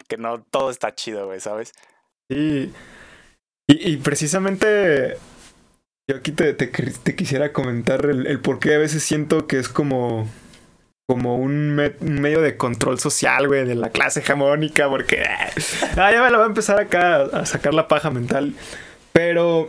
[0.08, 1.72] que no todo está chido, güey, ¿sabes?
[2.28, 2.72] Sí.
[3.68, 5.16] Y, y precisamente
[6.10, 6.70] yo aquí te, te,
[7.14, 10.28] quisiera comentar el, el, por qué a veces siento que es como,
[11.08, 15.22] como un, me, un medio de control social, güey, de la clase hegemónica, porque
[15.96, 18.54] ah, ya me lo va a empezar acá a, sacar la paja mental.
[19.12, 19.68] Pero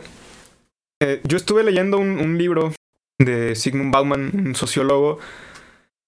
[1.00, 2.72] eh, yo estuve leyendo un libro
[3.24, 5.18] de Sigmund Bauman, un sociólogo,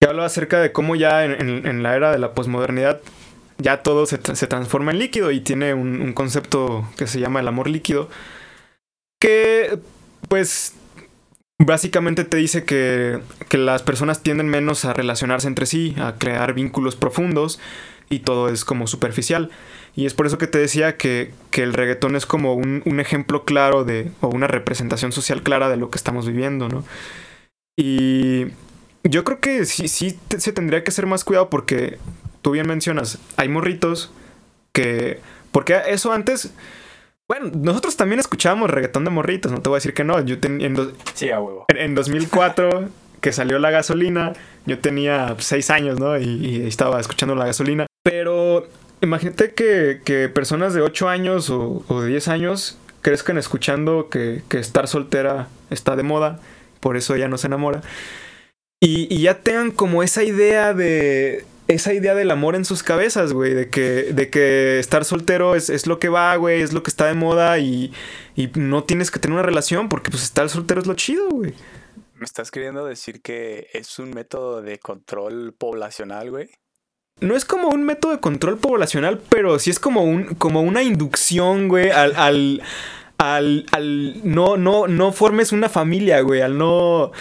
[0.00, 3.00] que habla acerca de cómo ya en, la era de la posmodernidad
[3.58, 7.38] ya todo se, se transforma en líquido y tiene un, un, concepto que se llama
[7.38, 8.08] el amor líquido,
[9.20, 9.78] que
[10.28, 10.74] pues
[11.58, 16.54] básicamente te dice que, que las personas tienden menos a relacionarse entre sí, a crear
[16.54, 17.60] vínculos profundos
[18.10, 19.50] y todo es como superficial.
[19.96, 22.98] Y es por eso que te decía que, que el reggaetón es como un, un,
[22.98, 26.84] ejemplo claro de, o una representación social clara de lo que estamos viviendo, ¿no?
[27.76, 28.46] Y
[29.04, 31.98] yo creo que sí, sí se tendría que hacer más cuidado porque
[32.42, 34.12] tú bien mencionas, hay morritos
[34.72, 35.20] que...
[35.52, 36.52] Porque eso antes...
[37.28, 40.20] Bueno, nosotros también escuchábamos reggaetón de morritos, no te voy a decir que no.
[40.24, 40.66] Yo tenía...
[40.66, 40.76] En,
[41.14, 41.66] sí, a huevo.
[41.68, 42.88] En, en 2004,
[43.20, 44.34] que salió la gasolina,
[44.66, 46.18] yo tenía seis años, ¿no?
[46.18, 47.86] Y, y, estaba escuchando la gasolina.
[48.02, 48.68] Pero
[49.04, 54.42] imagínate que, que personas de 8 años o, o, de 10 años crezcan escuchando que,
[54.48, 56.40] que, estar soltera está de moda,
[56.80, 57.82] por eso ella no se enamora.
[58.80, 63.32] Y, y ya tengan como esa idea de, esa idea del amor en sus cabezas,
[63.32, 66.82] güey, de que, de que estar soltero es, es lo que va, güey, es lo
[66.82, 67.92] que está de moda y,
[68.36, 71.54] y, no tienes que tener una relación porque pues estar soltero es lo chido, güey.
[72.14, 76.50] ¿Me estás queriendo decir que es un método de control poblacional, güey?
[77.20, 80.82] No es como un método de control poblacional, pero sí es como un, como una
[80.82, 82.62] inducción, güey, al, al,
[83.18, 87.12] al, al no, no, no formes una familia, güey, al no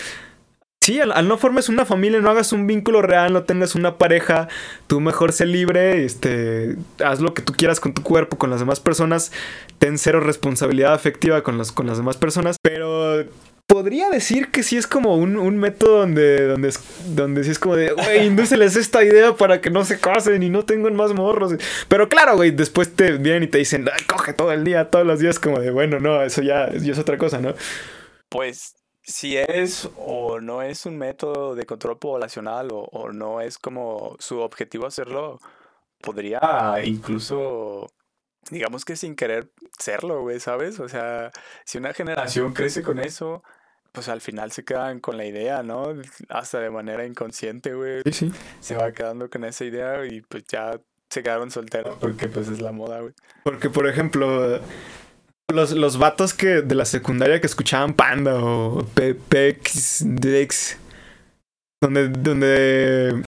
[0.83, 4.49] Sí, al, no formes una familia, no hagas un vínculo real, no tengas una pareja,
[4.85, 8.59] tú mejor sé libre, este, haz lo que tú quieras con tu cuerpo, con las
[8.59, 9.31] demás personas,
[9.77, 13.23] ten cero responsabilidad afectiva con, los, con las demás personas, pero
[13.67, 16.73] podría decir que sí es como un, método donde, donde,
[17.07, 20.49] donde sí es como de, güey, indúceles esta idea para que no se casen y
[20.49, 21.53] no tengan más morros.
[21.87, 25.19] Pero claro, güey, después te vienen y te dicen, coge todo el día, todos los
[25.19, 27.53] días, como de, bueno, no, eso ya, ya es otra cosa, ¿no?
[28.29, 34.15] Pues si es o no es un método de control poblacional o, no es como
[34.19, 35.39] su objetivo hacerlo,
[36.01, 36.39] podría
[36.83, 37.91] incluso,
[38.51, 40.79] digamos que sin querer serlo, güey, ¿sabes?
[40.79, 41.31] O sea,
[41.65, 43.43] si una generación crece con eso,
[43.91, 45.93] pues al final se quedan con la idea, ¿no?
[46.29, 48.01] Hasta de manera inconsciente, güey.
[48.05, 48.31] Sí, sí.
[48.59, 50.79] Se va quedando con esa idea y pues ya
[51.09, 53.13] se quedaron solteros porque pues es la moda, güey.
[53.43, 54.59] Porque, por ejemplo,
[55.51, 60.77] los, los vatos que de la secundaria que escuchaban Panda o Pepex Dex.
[61.81, 63.23] Donde, donde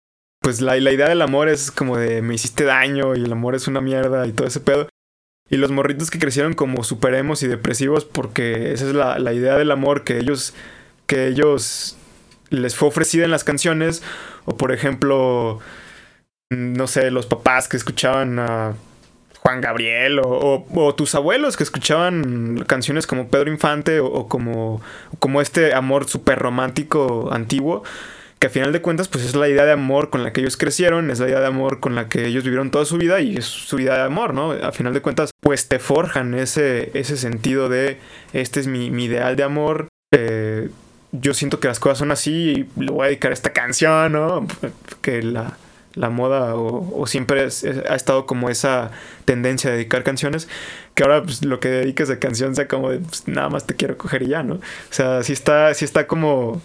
[0.42, 3.56] pues la, la idea del amor es como de me hiciste daño y el amor
[3.56, 4.90] es una mierda y todo ese pedo.
[5.52, 9.58] Y los morritos que crecieron como superemos y depresivos porque esa es la, la idea
[9.58, 10.56] del amor que ellos,
[11.06, 11.98] que ellos
[12.50, 14.02] les fue ofrecida en las canciones.
[14.46, 15.60] O por ejemplo,
[16.50, 18.74] no sé, los papás que escuchaban a
[19.42, 24.82] Juan Gabriel o, tus abuelos que escuchaban canciones como Pedro Infante o, como,
[25.20, 27.84] como este amor súper romántico antiguo,
[28.42, 30.58] que a final de cuentas pues es la idea de amor con la que ellos
[30.58, 33.38] crecieron, es la idea de amor con la que ellos vivieron toda su vida y
[33.38, 34.52] es su vida de amor, ¿no?
[34.52, 38.00] A final de cuentas pues te forjan ese, ese sentido de
[38.34, 39.90] este es mi, ideal de amor.
[40.12, 40.72] Eh,
[41.12, 44.14] yo siento que las cosas son así y le voy a dedicar a esta canción,
[44.14, 44.48] ¿no?
[45.02, 45.58] Que la
[45.94, 48.92] la moda o, siempre ha estado como esa
[49.26, 50.48] tendencia a dedicar canciones,
[50.96, 53.76] que ahora pues, lo que dediques de canción sea como de pues, nada más te
[53.76, 54.56] quiero coger y ya, ¿no?
[54.56, 56.62] O sea, sí está, sí está como...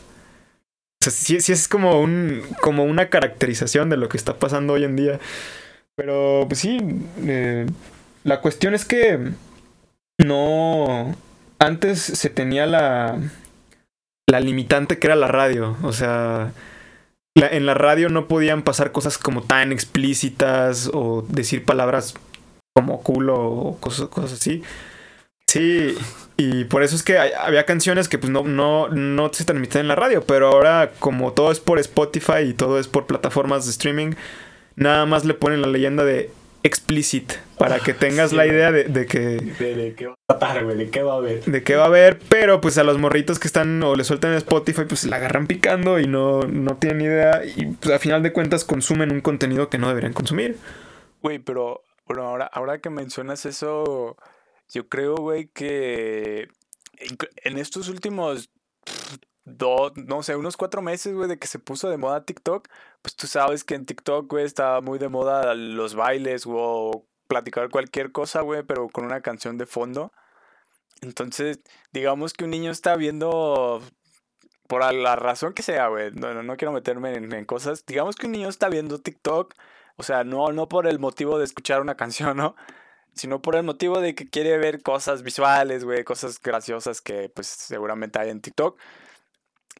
[1.10, 4.96] Sea, sí, es como, un, como una caracterización de lo que está pasando hoy en
[4.96, 5.20] día.
[5.96, 6.78] Pero pues sí,
[7.26, 7.66] eh,
[8.24, 9.32] la cuestión es que
[10.18, 11.14] no...
[11.58, 13.18] Antes se tenía la,
[14.28, 16.52] la limitante que era la radio, o sea
[17.36, 22.14] en la radio no podían pasar cosas como tan explícitas o decir palabras
[22.74, 24.62] como culo o cosas, cosas así.
[25.56, 25.96] Sí,
[26.36, 29.88] y por eso es que había canciones que pues no, no, no se transmiten en
[29.88, 33.70] la radio, pero ahora como todo es por Spotify y todo es por plataformas de
[33.70, 34.12] streaming,
[34.74, 36.30] nada más le ponen la leyenda de
[36.62, 39.18] explicit para que tengas la idea de, que...
[39.18, 41.44] De, qué va a tratar, güey, de qué va a haber.
[41.44, 44.32] De qué va a haber, pero pues a los morritos que están o le sueltan
[44.32, 48.22] en Spotify, pues la agarran picando y no, no tienen idea y pues a final
[48.22, 50.58] de cuentas consumen un contenido que no deberían consumir.
[51.22, 54.16] Güey, pero bueno, ahora, ahora que mencionas eso,
[54.70, 56.48] yo creo, güey, que
[57.44, 58.50] en estos últimos
[59.44, 62.68] dos, no sé, unos cuatro meses, güey, de que se puso de moda TikTok,
[63.02, 67.70] pues tú sabes que en TikTok, güey, está muy de moda los bailes o platicar
[67.70, 70.12] cualquier cosa, güey, pero con una canción de fondo.
[71.02, 71.60] Entonces,
[71.92, 73.82] digamos que un niño está viendo,
[74.66, 78.26] por la razón que sea, güey, no, no, quiero meterme en, en, cosas, digamos que
[78.26, 79.54] un niño está viendo TikTok,
[79.96, 82.56] o sea, no, no por el motivo de escuchar una canción, ¿no?
[83.16, 87.46] Sino por el motivo de que quiere ver cosas visuales, güey, cosas graciosas que pues
[87.46, 88.78] seguramente hay en TikTok.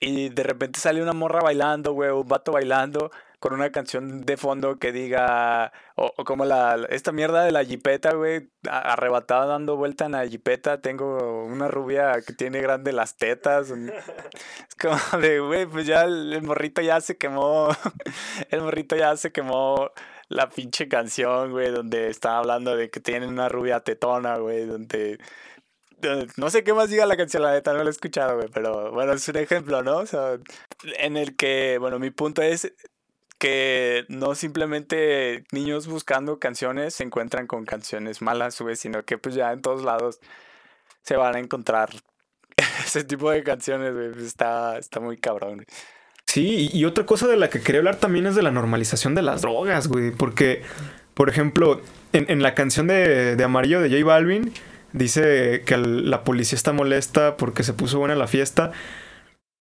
[0.01, 4.37] Y de repente sale una morra bailando, güey, un vato bailando con una canción de
[4.37, 10.07] fondo que diga, o, como la, esta mierda de la jipeta, güey, arrebatada dando vuelta
[10.07, 13.71] en la jipeta, tengo una rubia que tiene grande las tetas.
[13.71, 17.69] Es como de, güey, pues ya el, morrito ya se quemó,
[18.51, 19.91] el morrito ya se quemó
[20.29, 25.19] la pinche canción, güey, donde está hablando de que tiene una rubia tetona, güey, donde
[26.37, 28.93] no sé qué más diga la canción, la neta, no la he escuchado, güey, pero
[28.93, 29.99] bueno, es un ejemplo, ¿no?
[29.99, 30.39] O sea,
[30.99, 32.73] en el que, bueno, mi punto es
[33.39, 39.35] que no simplemente niños buscando canciones se encuentran con canciones malas, güey, sino que pues
[39.35, 40.21] ya en todos lados
[41.03, 41.91] se van a encontrar
[42.85, 45.65] ese tipo de canciones, güey, pues está, está muy cabrón.
[46.27, 49.23] Sí, y otra cosa de la que quería hablar también es de la normalización de
[49.23, 50.63] las drogas, güey, porque,
[51.15, 51.81] por ejemplo,
[52.13, 54.53] en, en la canción de, Amarillo de J Balvin,
[54.93, 58.73] Dice que la policía está molesta porque se puso buena la fiesta.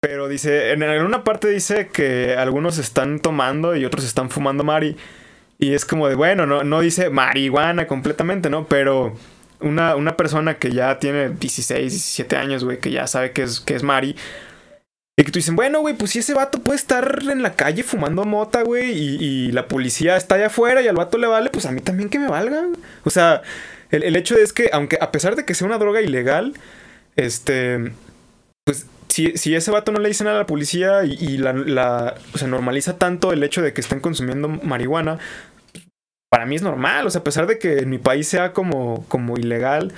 [0.01, 4.97] Pero dice, en una parte dice que algunos están tomando y otros están fumando mari.
[5.59, 8.67] Y es como de, bueno, no, no dice marihuana completamente, ¿no?
[8.69, 9.15] Pero
[9.61, 13.61] una, una persona que ya tiene 16, 17 años, güey, que ya sabe que es,
[13.61, 14.15] que es mari,
[15.17, 17.85] Y que tú dicen, bueno, güey, pues si ese vato puede estar en la calle
[17.85, 21.67] fumando mota, güey, y, la policía está allá afuera y al vato le vale, pues
[21.67, 22.65] a mí también que me valga.
[23.05, 23.43] O sea,
[23.91, 26.55] el, hecho es que, aunque a pesar de que sea una droga ilegal,
[27.15, 27.93] este,
[28.65, 32.15] pues si, ese vato no le dice nada a la policía y, y la, la,
[32.35, 35.21] o sea, normaliza tanto el hecho de que estén consumiendo marihuana,
[36.29, 37.07] para mí es normal.
[37.07, 39.93] O sea, a pesar de que en mi país sea como, como ilegal,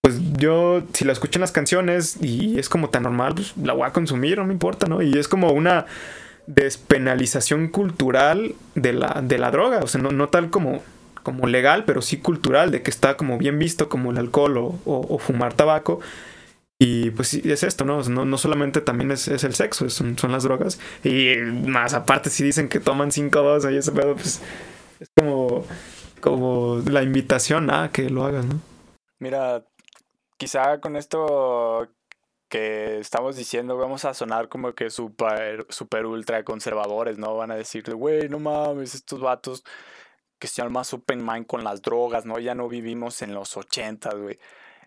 [0.00, 3.72] pues yo, si la escucho en las canciones y es como tan normal, pues la
[3.72, 5.02] voy a consumir, no me importa, ¿no?
[5.02, 5.86] Y es como una
[6.46, 9.80] despenalización cultural de la, de la droga.
[9.80, 10.82] O sea, no, no tal como,
[11.22, 15.18] como legal, pero sí cultural, de que está como bien visto como el alcohol o,
[15.18, 16.00] fumar tabaco.
[16.80, 18.02] Y pues es esto, ¿no?
[18.04, 20.80] No, no solamente también es, el sexo, son, son, las drogas.
[21.04, 21.34] Y
[21.66, 24.40] más aparte, si dicen que toman cinco dos y ese pedo, pues
[25.00, 25.66] es como,
[26.20, 28.60] como la invitación a que lo hagas, ¿no?
[29.18, 29.64] Mira,
[30.38, 31.88] quizá con esto
[32.48, 37.36] que estamos diciendo vamos a sonar como que super, super ultra conservadores, ¿no?
[37.36, 39.64] Van a decirle, güey, no mames, estos vatos
[40.38, 42.38] que sean más open mind con las drogas, ¿no?
[42.38, 44.38] Ya no vivimos en los ochentas, güey.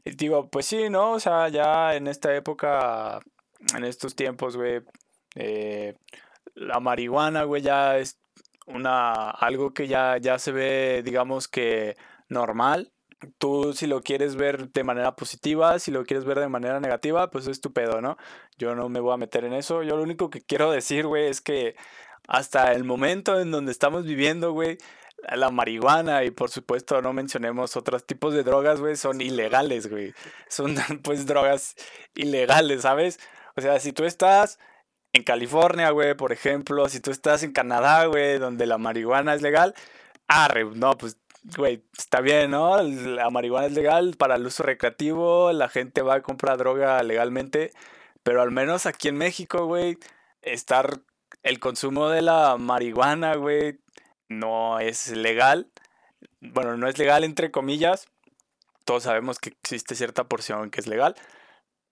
[0.05, 1.13] Y digo, pues sí, ¿no?
[1.13, 3.19] O sea, ya en esta época,
[3.75, 4.81] en estos tiempos, güey,
[5.35, 5.95] eh,
[6.55, 8.19] la marihuana, güey, ya es
[8.67, 11.97] una, algo que ya, ya se ve, digamos que
[12.29, 12.91] normal.
[13.37, 17.29] Tú si lo quieres ver de manera positiva, si lo quieres ver de manera negativa,
[17.29, 18.17] pues es tu pedo, ¿no?
[18.57, 19.83] Yo no me voy a meter en eso.
[19.83, 21.75] Yo lo único que quiero decir, güey, es que
[22.27, 24.77] hasta el momento en donde estamos viviendo, güey,
[25.29, 30.13] la marihuana y por supuesto no mencionemos otros tipos de drogas, güey, son ilegales, güey.
[30.49, 31.75] Son pues drogas
[32.15, 33.19] ilegales, ¿sabes?
[33.55, 34.59] O sea, si tú estás
[35.13, 39.41] en California, güey, por ejemplo, si tú estás en Canadá, güey, donde la marihuana es
[39.41, 39.75] legal,
[40.27, 42.81] arre, no, pues, güey, está bien, ¿no?
[42.81, 47.71] La marihuana es legal para el uso recreativo, la gente va a comprar droga legalmente,
[48.23, 49.97] pero al menos aquí en México, güey,
[50.41, 51.01] estar
[51.43, 53.79] el consumo de la marihuana, güey,
[54.29, 55.71] no es legal.
[56.39, 58.07] Bueno, no es legal entre comillas.
[58.85, 61.15] Todos sabemos que existe cierta porción que es legal.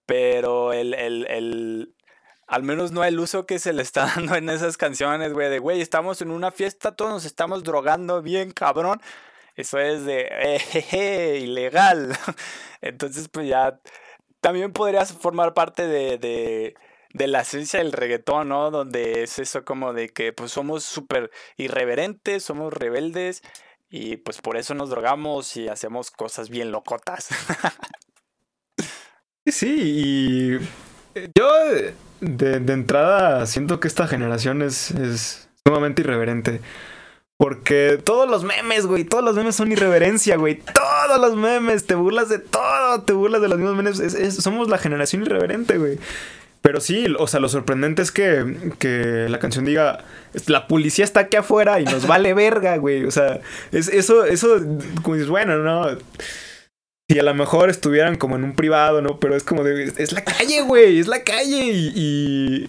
[0.06, 1.94] Pero el, el, el,
[2.46, 5.58] al menos no el uso que se le está dando en esas canciones, güey, de,
[5.58, 9.00] güey, estamos en una fiesta, todos nos estamos drogando bien, cabrón.
[9.60, 10.28] Eso es de,
[10.92, 12.16] eh, ilegal.
[12.80, 13.80] Entonces, pues ya,
[14.40, 16.74] también podrías formar parte de, de,
[17.12, 18.70] de, la esencia del reggaetón, ¿no?
[18.70, 23.42] Donde es eso como de que, pues, somos súper irreverentes, somos rebeldes.
[23.92, 27.28] Y pues por eso nos drogamos y hacemos cosas bien locotas.
[29.46, 30.58] sí, y
[31.36, 36.60] yo de, de, entrada siento que esta generación es, es sumamente irreverente.
[37.40, 40.60] Porque todos los memes, güey, todos los memes son irreverencia, güey.
[40.74, 43.98] Todos los memes, te burlas de todo, te burlas de los mismos memes.
[43.98, 45.98] Es, es, somos la generación irreverente, güey.
[46.60, 50.04] Pero sí, o sea, lo sorprendente es que, que la canción diga,
[50.48, 53.06] la policía está aquí afuera y nos vale verga, güey.
[53.06, 53.40] O sea,
[53.72, 55.96] es, eso, eso, dices, bueno, no
[57.08, 59.18] si a lo mejor estuvieran como en un privado, ¿no?
[59.18, 62.68] Pero es como de, es la calle, güey, es la calle y...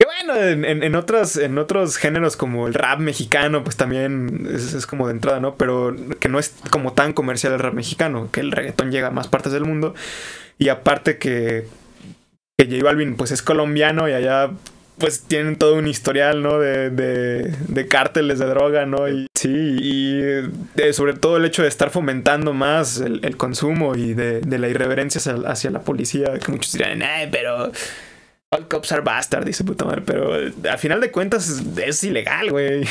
[0.00, 4.48] Que bueno, en, en, en, otros, en otros géneros como el rap mexicano, pues también
[4.50, 5.56] es, como de entrada, ¿no?
[5.56, 9.10] Pero que no es como tan comercial el rap mexicano, que el reggaetón llega a
[9.10, 9.94] más partes del mundo.
[10.56, 11.66] Y aparte que,
[12.56, 14.50] que J Balvin pues es colombiano y allá
[14.96, 16.58] pues tienen todo un historial, ¿no?
[16.58, 19.06] De, de, de cárteles de droga, ¿no?
[19.06, 20.22] Y sí, y
[20.94, 25.34] sobre todo el hecho de estar fomentando más el, consumo y de, la irreverencia hacia,
[25.46, 27.70] hacia, la policía, que muchos dirán, ay, pero
[28.50, 30.34] all cops are bastard, dice puta madre, pero
[30.70, 32.84] a final de cuentas es, es ilegal, güey.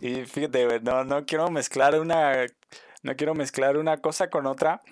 [0.00, 2.46] Y fíjate, güey, no, no quiero mezclar una,
[3.02, 4.82] no quiero mezclar una cosa con otra,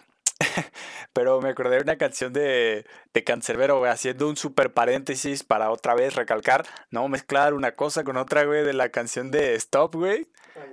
[1.12, 5.70] Pero me acordé de una canción de, de Cancerbero, güey, haciendo un super paréntesis para
[5.70, 9.96] otra vez recalcar, no mezclar una cosa con otra, güey, de la canción de Stop,
[9.96, 10.26] güey,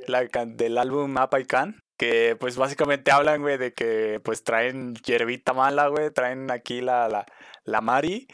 [0.07, 0.27] yeah.
[0.31, 1.79] la, del álbum Mapa y Can.
[1.97, 7.07] Que pues básicamente hablan, güey, de que pues traen hierbita mala, güey, traen aquí la,
[7.07, 7.25] la,
[7.63, 8.27] la Mari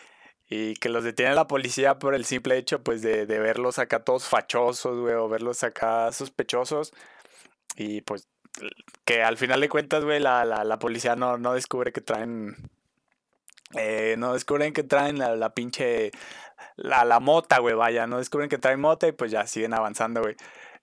[0.52, 4.04] y que los detiene la policía por el simple hecho pues de, de verlos acá
[4.04, 6.92] todos fachosos, güey, o verlos acá sospechosos.
[7.78, 8.28] Y pues
[9.06, 12.58] que al final de cuentas, güey, la, la, la, policía no, no descubre que traen.
[13.78, 16.12] Eh, no descubren que traen la, la pinche.
[16.76, 18.06] La, la mota, güey, vaya.
[18.06, 20.36] No descubren que traen mota y pues ya siguen avanzando, güey.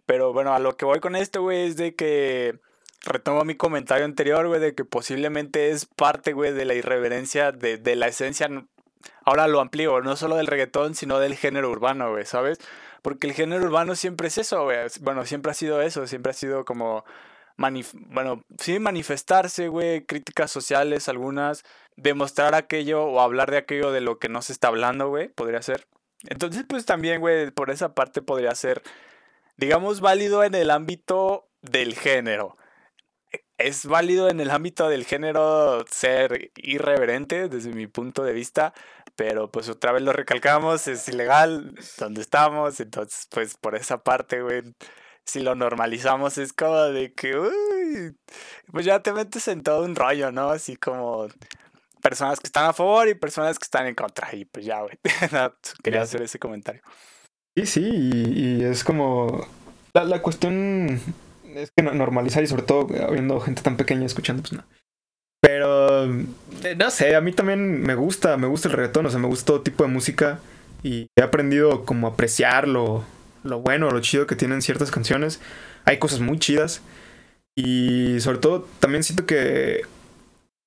[0.06, 2.58] Pero bueno, a lo que voy con esto, güey, es de que.
[3.04, 7.76] Retomo mi comentario anterior, güey, de que posiblemente es parte, güey, de la irreverencia, de,
[7.76, 8.48] de la esencia.
[9.28, 12.58] Ahora lo amplío, no solo del reggaetón, sino del género urbano, güey, ¿sabes?
[13.02, 14.78] Porque el género urbano siempre es eso, güey.
[15.02, 17.04] Bueno, siempre ha sido eso, siempre ha sido como
[17.58, 21.62] bueno, sí manifestarse, güey, críticas sociales algunas,
[21.96, 25.60] demostrar aquello o hablar de aquello de lo que no se está hablando, güey, podría
[25.60, 25.86] ser.
[26.28, 28.82] Entonces, pues también, güey, por esa parte podría ser,
[29.58, 32.56] digamos, válido en el ámbito del género.
[33.58, 38.72] Es válido en el ámbito del género ser irreverente desde mi punto de vista,
[39.18, 44.42] pero pues otra vez lo recalcamos, es ilegal donde estamos, entonces pues por esa parte,
[44.42, 44.62] güey,
[45.26, 48.16] si lo normalizamos es como de que, uy,
[48.70, 50.50] pues ya te metes en todo un rollo, ¿no?
[50.50, 51.26] Así como
[52.00, 54.32] personas que están a favor y personas que están en contra.
[54.32, 54.96] Y pues ya, güey.
[55.82, 56.82] quería hacer ese comentario.
[57.56, 59.48] Sí, sí, y, es como.
[59.94, 61.00] La, la, cuestión
[61.56, 64.64] es que normalizar y sobre todo habiendo gente tan pequeña escuchando, pues no.
[65.40, 69.18] Pero eh, no sé, a mí también me gusta, me gusta el reggaetón, o sea,
[69.18, 70.40] me gusta todo tipo de música
[70.82, 73.04] y he aprendido como a apreciar lo,
[73.44, 75.40] lo bueno, lo chido que tienen ciertas canciones.
[75.84, 76.82] Hay cosas muy chidas
[77.56, 79.82] y sobre todo también siento que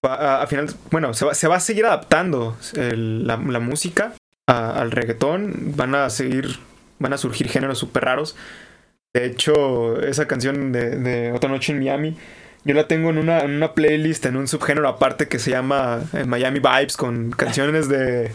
[0.04, 4.14] al final, bueno, se va, se va, a seguir adaptando la, música
[4.48, 5.74] al reggaetón.
[5.76, 6.58] Van a seguir,
[7.00, 8.36] van a surgir géneros súper raros.
[9.14, 12.18] De hecho, esa canción de, Otra Noche en Miami,
[12.64, 16.02] yo la tengo en una, en una playlist, en un subgénero aparte que se llama
[16.14, 18.32] eh, Miami Vibes, con canciones de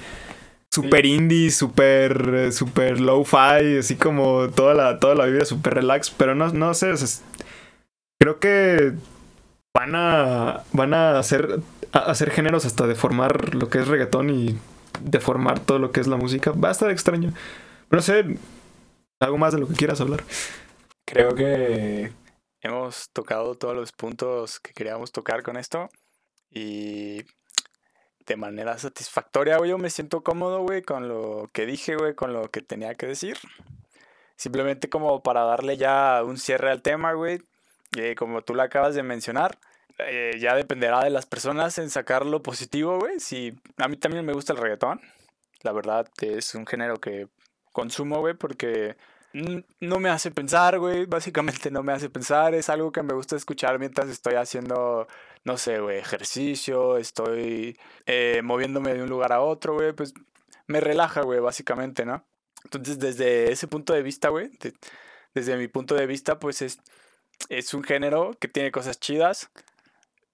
[0.70, 6.10] super indie, super, super low-fi, así como toda la, toda la vida super relax.
[6.10, 6.92] Pero no, no sé,
[8.20, 8.92] creo que
[9.74, 11.60] van a van a hacer
[11.92, 14.58] hacer géneros hasta deformar lo que es reggaetón y
[15.02, 16.50] deformar todo lo que es la música.
[16.50, 17.32] Va a estar extraño.
[17.90, 18.38] No sé,
[19.20, 20.24] algo más de lo que quieras hablar.
[21.06, 22.10] Creo que
[22.66, 25.88] hemos tocado todos los puntos que queríamos tocar con esto
[26.50, 27.24] y
[28.26, 32.32] de manera satisfactoria, güey, yo me siento cómodo, güey, con lo que dije, güey, con
[32.32, 33.38] lo que tenía que decir.
[34.36, 37.40] Simplemente como para darle ya un cierre al tema, güey.
[37.96, 39.58] Eh, como tú lo acabas de mencionar,
[39.98, 43.20] eh, ya dependerá de las personas en sacar lo positivo, güey.
[43.20, 45.00] Si a mí también me gusta el reggaetón.
[45.62, 47.28] La verdad es un género que
[47.72, 48.96] consumo, güey, porque
[49.32, 51.06] no me hace pensar, güey.
[51.06, 52.54] Básicamente no me hace pensar.
[52.54, 55.06] Es algo que me gusta escuchar mientras estoy haciendo,
[55.44, 59.92] no sé, güey, ejercicio, estoy eh, moviéndome de un lugar a otro, güey.
[59.92, 60.14] Pues
[60.66, 62.24] me relaja, güey, básicamente, ¿no?
[62.64, 64.50] Entonces, desde ese punto de vista, güey,
[65.34, 66.80] desde mi punto de vista, pues es
[67.48, 69.50] es un género que tiene cosas chidas,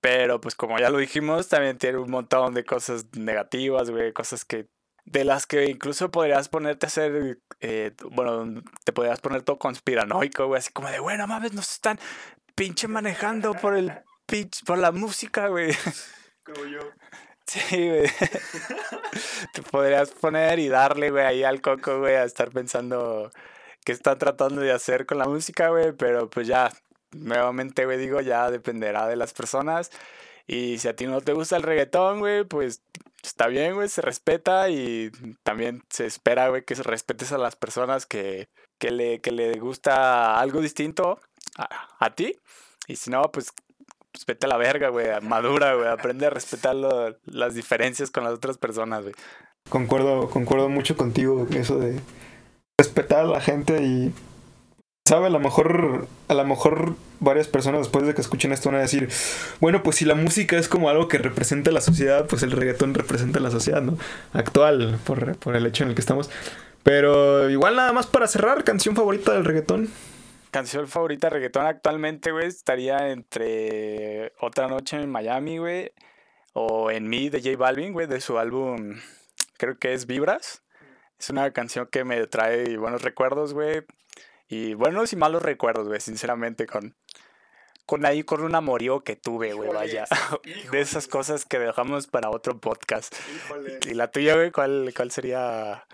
[0.00, 4.44] pero pues como ya lo dijimos, también tiene un montón de cosas negativas, güey, cosas
[4.44, 4.68] que
[5.04, 10.46] de las que incluso podrías ponerte a hacer, eh, bueno, te podrías poner todo conspiranoico,
[10.46, 11.98] güey, así como de, bueno, mames, nos están
[12.54, 13.92] pinche manejando por el
[14.26, 15.72] pitch, por la música, güey.
[16.44, 16.80] Como yo.
[17.46, 18.10] Sí, güey.
[19.52, 23.30] te podrías poner y darle, güey, ahí al coco, güey, a estar pensando
[23.84, 26.72] qué está tratando de hacer con la música, güey, pero pues ya,
[27.12, 29.90] nuevamente, güey, digo, ya dependerá de las personas.
[30.46, 32.82] Y si a ti no te gusta el reggaetón, güey, pues
[33.22, 35.10] está bien, güey, se respeta y
[35.42, 40.40] también se espera, güey, que respetes a las personas que, que, le, que le gusta
[40.40, 41.20] algo distinto
[41.56, 42.36] a, ti.
[42.88, 43.52] Y si no, pues,
[44.10, 48.34] pues, vete a la verga, güey, madura, güey, aprende a respetar las diferencias con las
[48.34, 49.14] otras personas, güey.
[49.68, 52.00] Concuerdo, concuerdo mucho contigo eso de
[52.76, 54.12] respetar a la gente y
[55.04, 58.78] sabe, a lo mejor, a lo mejor varias personas después de que escuchen esto van
[58.78, 59.08] a decir,
[59.60, 62.94] bueno, pues si la música es como algo que representa la sociedad, pues el reggaetón
[62.94, 63.98] representa la sociedad, ¿no?
[64.32, 66.30] Actual, por, por el hecho en el que estamos.
[66.82, 69.88] Pero igual nada más para cerrar, canción favorita del reggaetón.
[70.50, 75.92] Canción favorita de reggaetón actualmente, güey, estaría entre Otra Noche en Miami, güey,
[76.52, 79.00] o En mí de J Balvin, güey, de su álbum,
[79.56, 80.62] creo que es Vibras.
[81.18, 83.84] Es una canción que me trae buenos recuerdos, güey.
[84.52, 86.94] Y buenos y malos recuerdos, güey, sinceramente, con,
[87.86, 90.04] con ahí, con un amorío que tuve, güey, vaya.
[90.70, 93.14] De esas cosas que dejamos para otro podcast.
[93.88, 95.86] Y la tuya, güey, ¿cuál, ¿cuál sería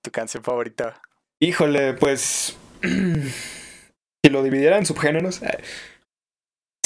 [0.00, 1.02] tu canción favorita?
[1.40, 2.56] Híjole, pues.
[2.80, 5.42] si lo dividiera en subgéneros.
[5.42, 5.58] Eh,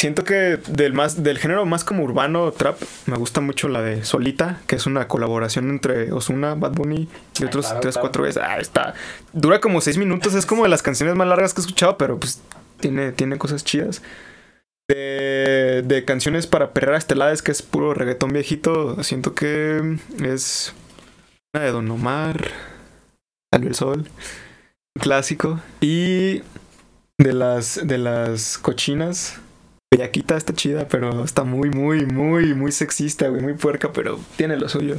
[0.01, 4.03] siento que del más del género más como urbano trap me gusta mucho la de
[4.03, 7.07] Solita, que es una colaboración entre Osuna, Bad Bunny
[7.39, 8.43] y otros tres cuatro veces.
[8.43, 8.95] Ah, está
[9.35, 12.19] dura como seis minutos, es como de las canciones más largas que he escuchado, pero
[12.19, 12.41] pues
[12.81, 14.01] tiene tiene cosas chidas.
[14.89, 20.75] De, de canciones para perrear esteladas, que es puro reggaetón viejito, siento que es
[21.55, 22.51] una de Don Omar,
[23.53, 24.09] Salió el Sol,
[24.99, 26.43] clásico y
[27.19, 29.39] de las de las cochinas
[29.93, 34.57] Bellaquita está chida, pero está muy, muy, muy, muy sexista, güey, muy puerca, pero tiene
[34.57, 34.97] lo suyo.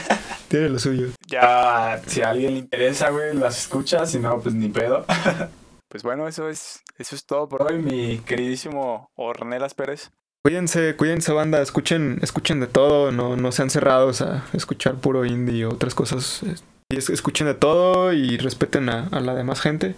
[0.48, 1.08] tiene lo suyo.
[1.26, 5.06] Ya, si a alguien le interesa, güey, las escucha, si no, pues ni pedo.
[5.88, 10.10] pues bueno, eso es, eso es todo por hoy, mi queridísimo Ornelas Pérez.
[10.42, 15.60] Cuídense, cuídense banda, escuchen, escuchen de todo, no, no sean cerrados a escuchar puro indie
[15.60, 16.42] y otras cosas.
[16.90, 19.94] Y escuchen de todo y respeten a, a la demás gente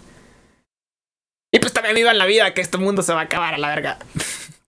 [1.87, 3.97] que vivan la vida, que este mundo se va a acabar a la verga.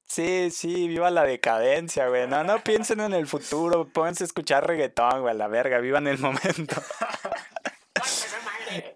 [0.06, 2.28] Sí, sí, viva la decadencia, güey.
[2.28, 6.08] No, no piensen en el futuro, pónganse a escuchar reggaetón, güey, a la verga, vivan
[6.08, 6.82] el momento.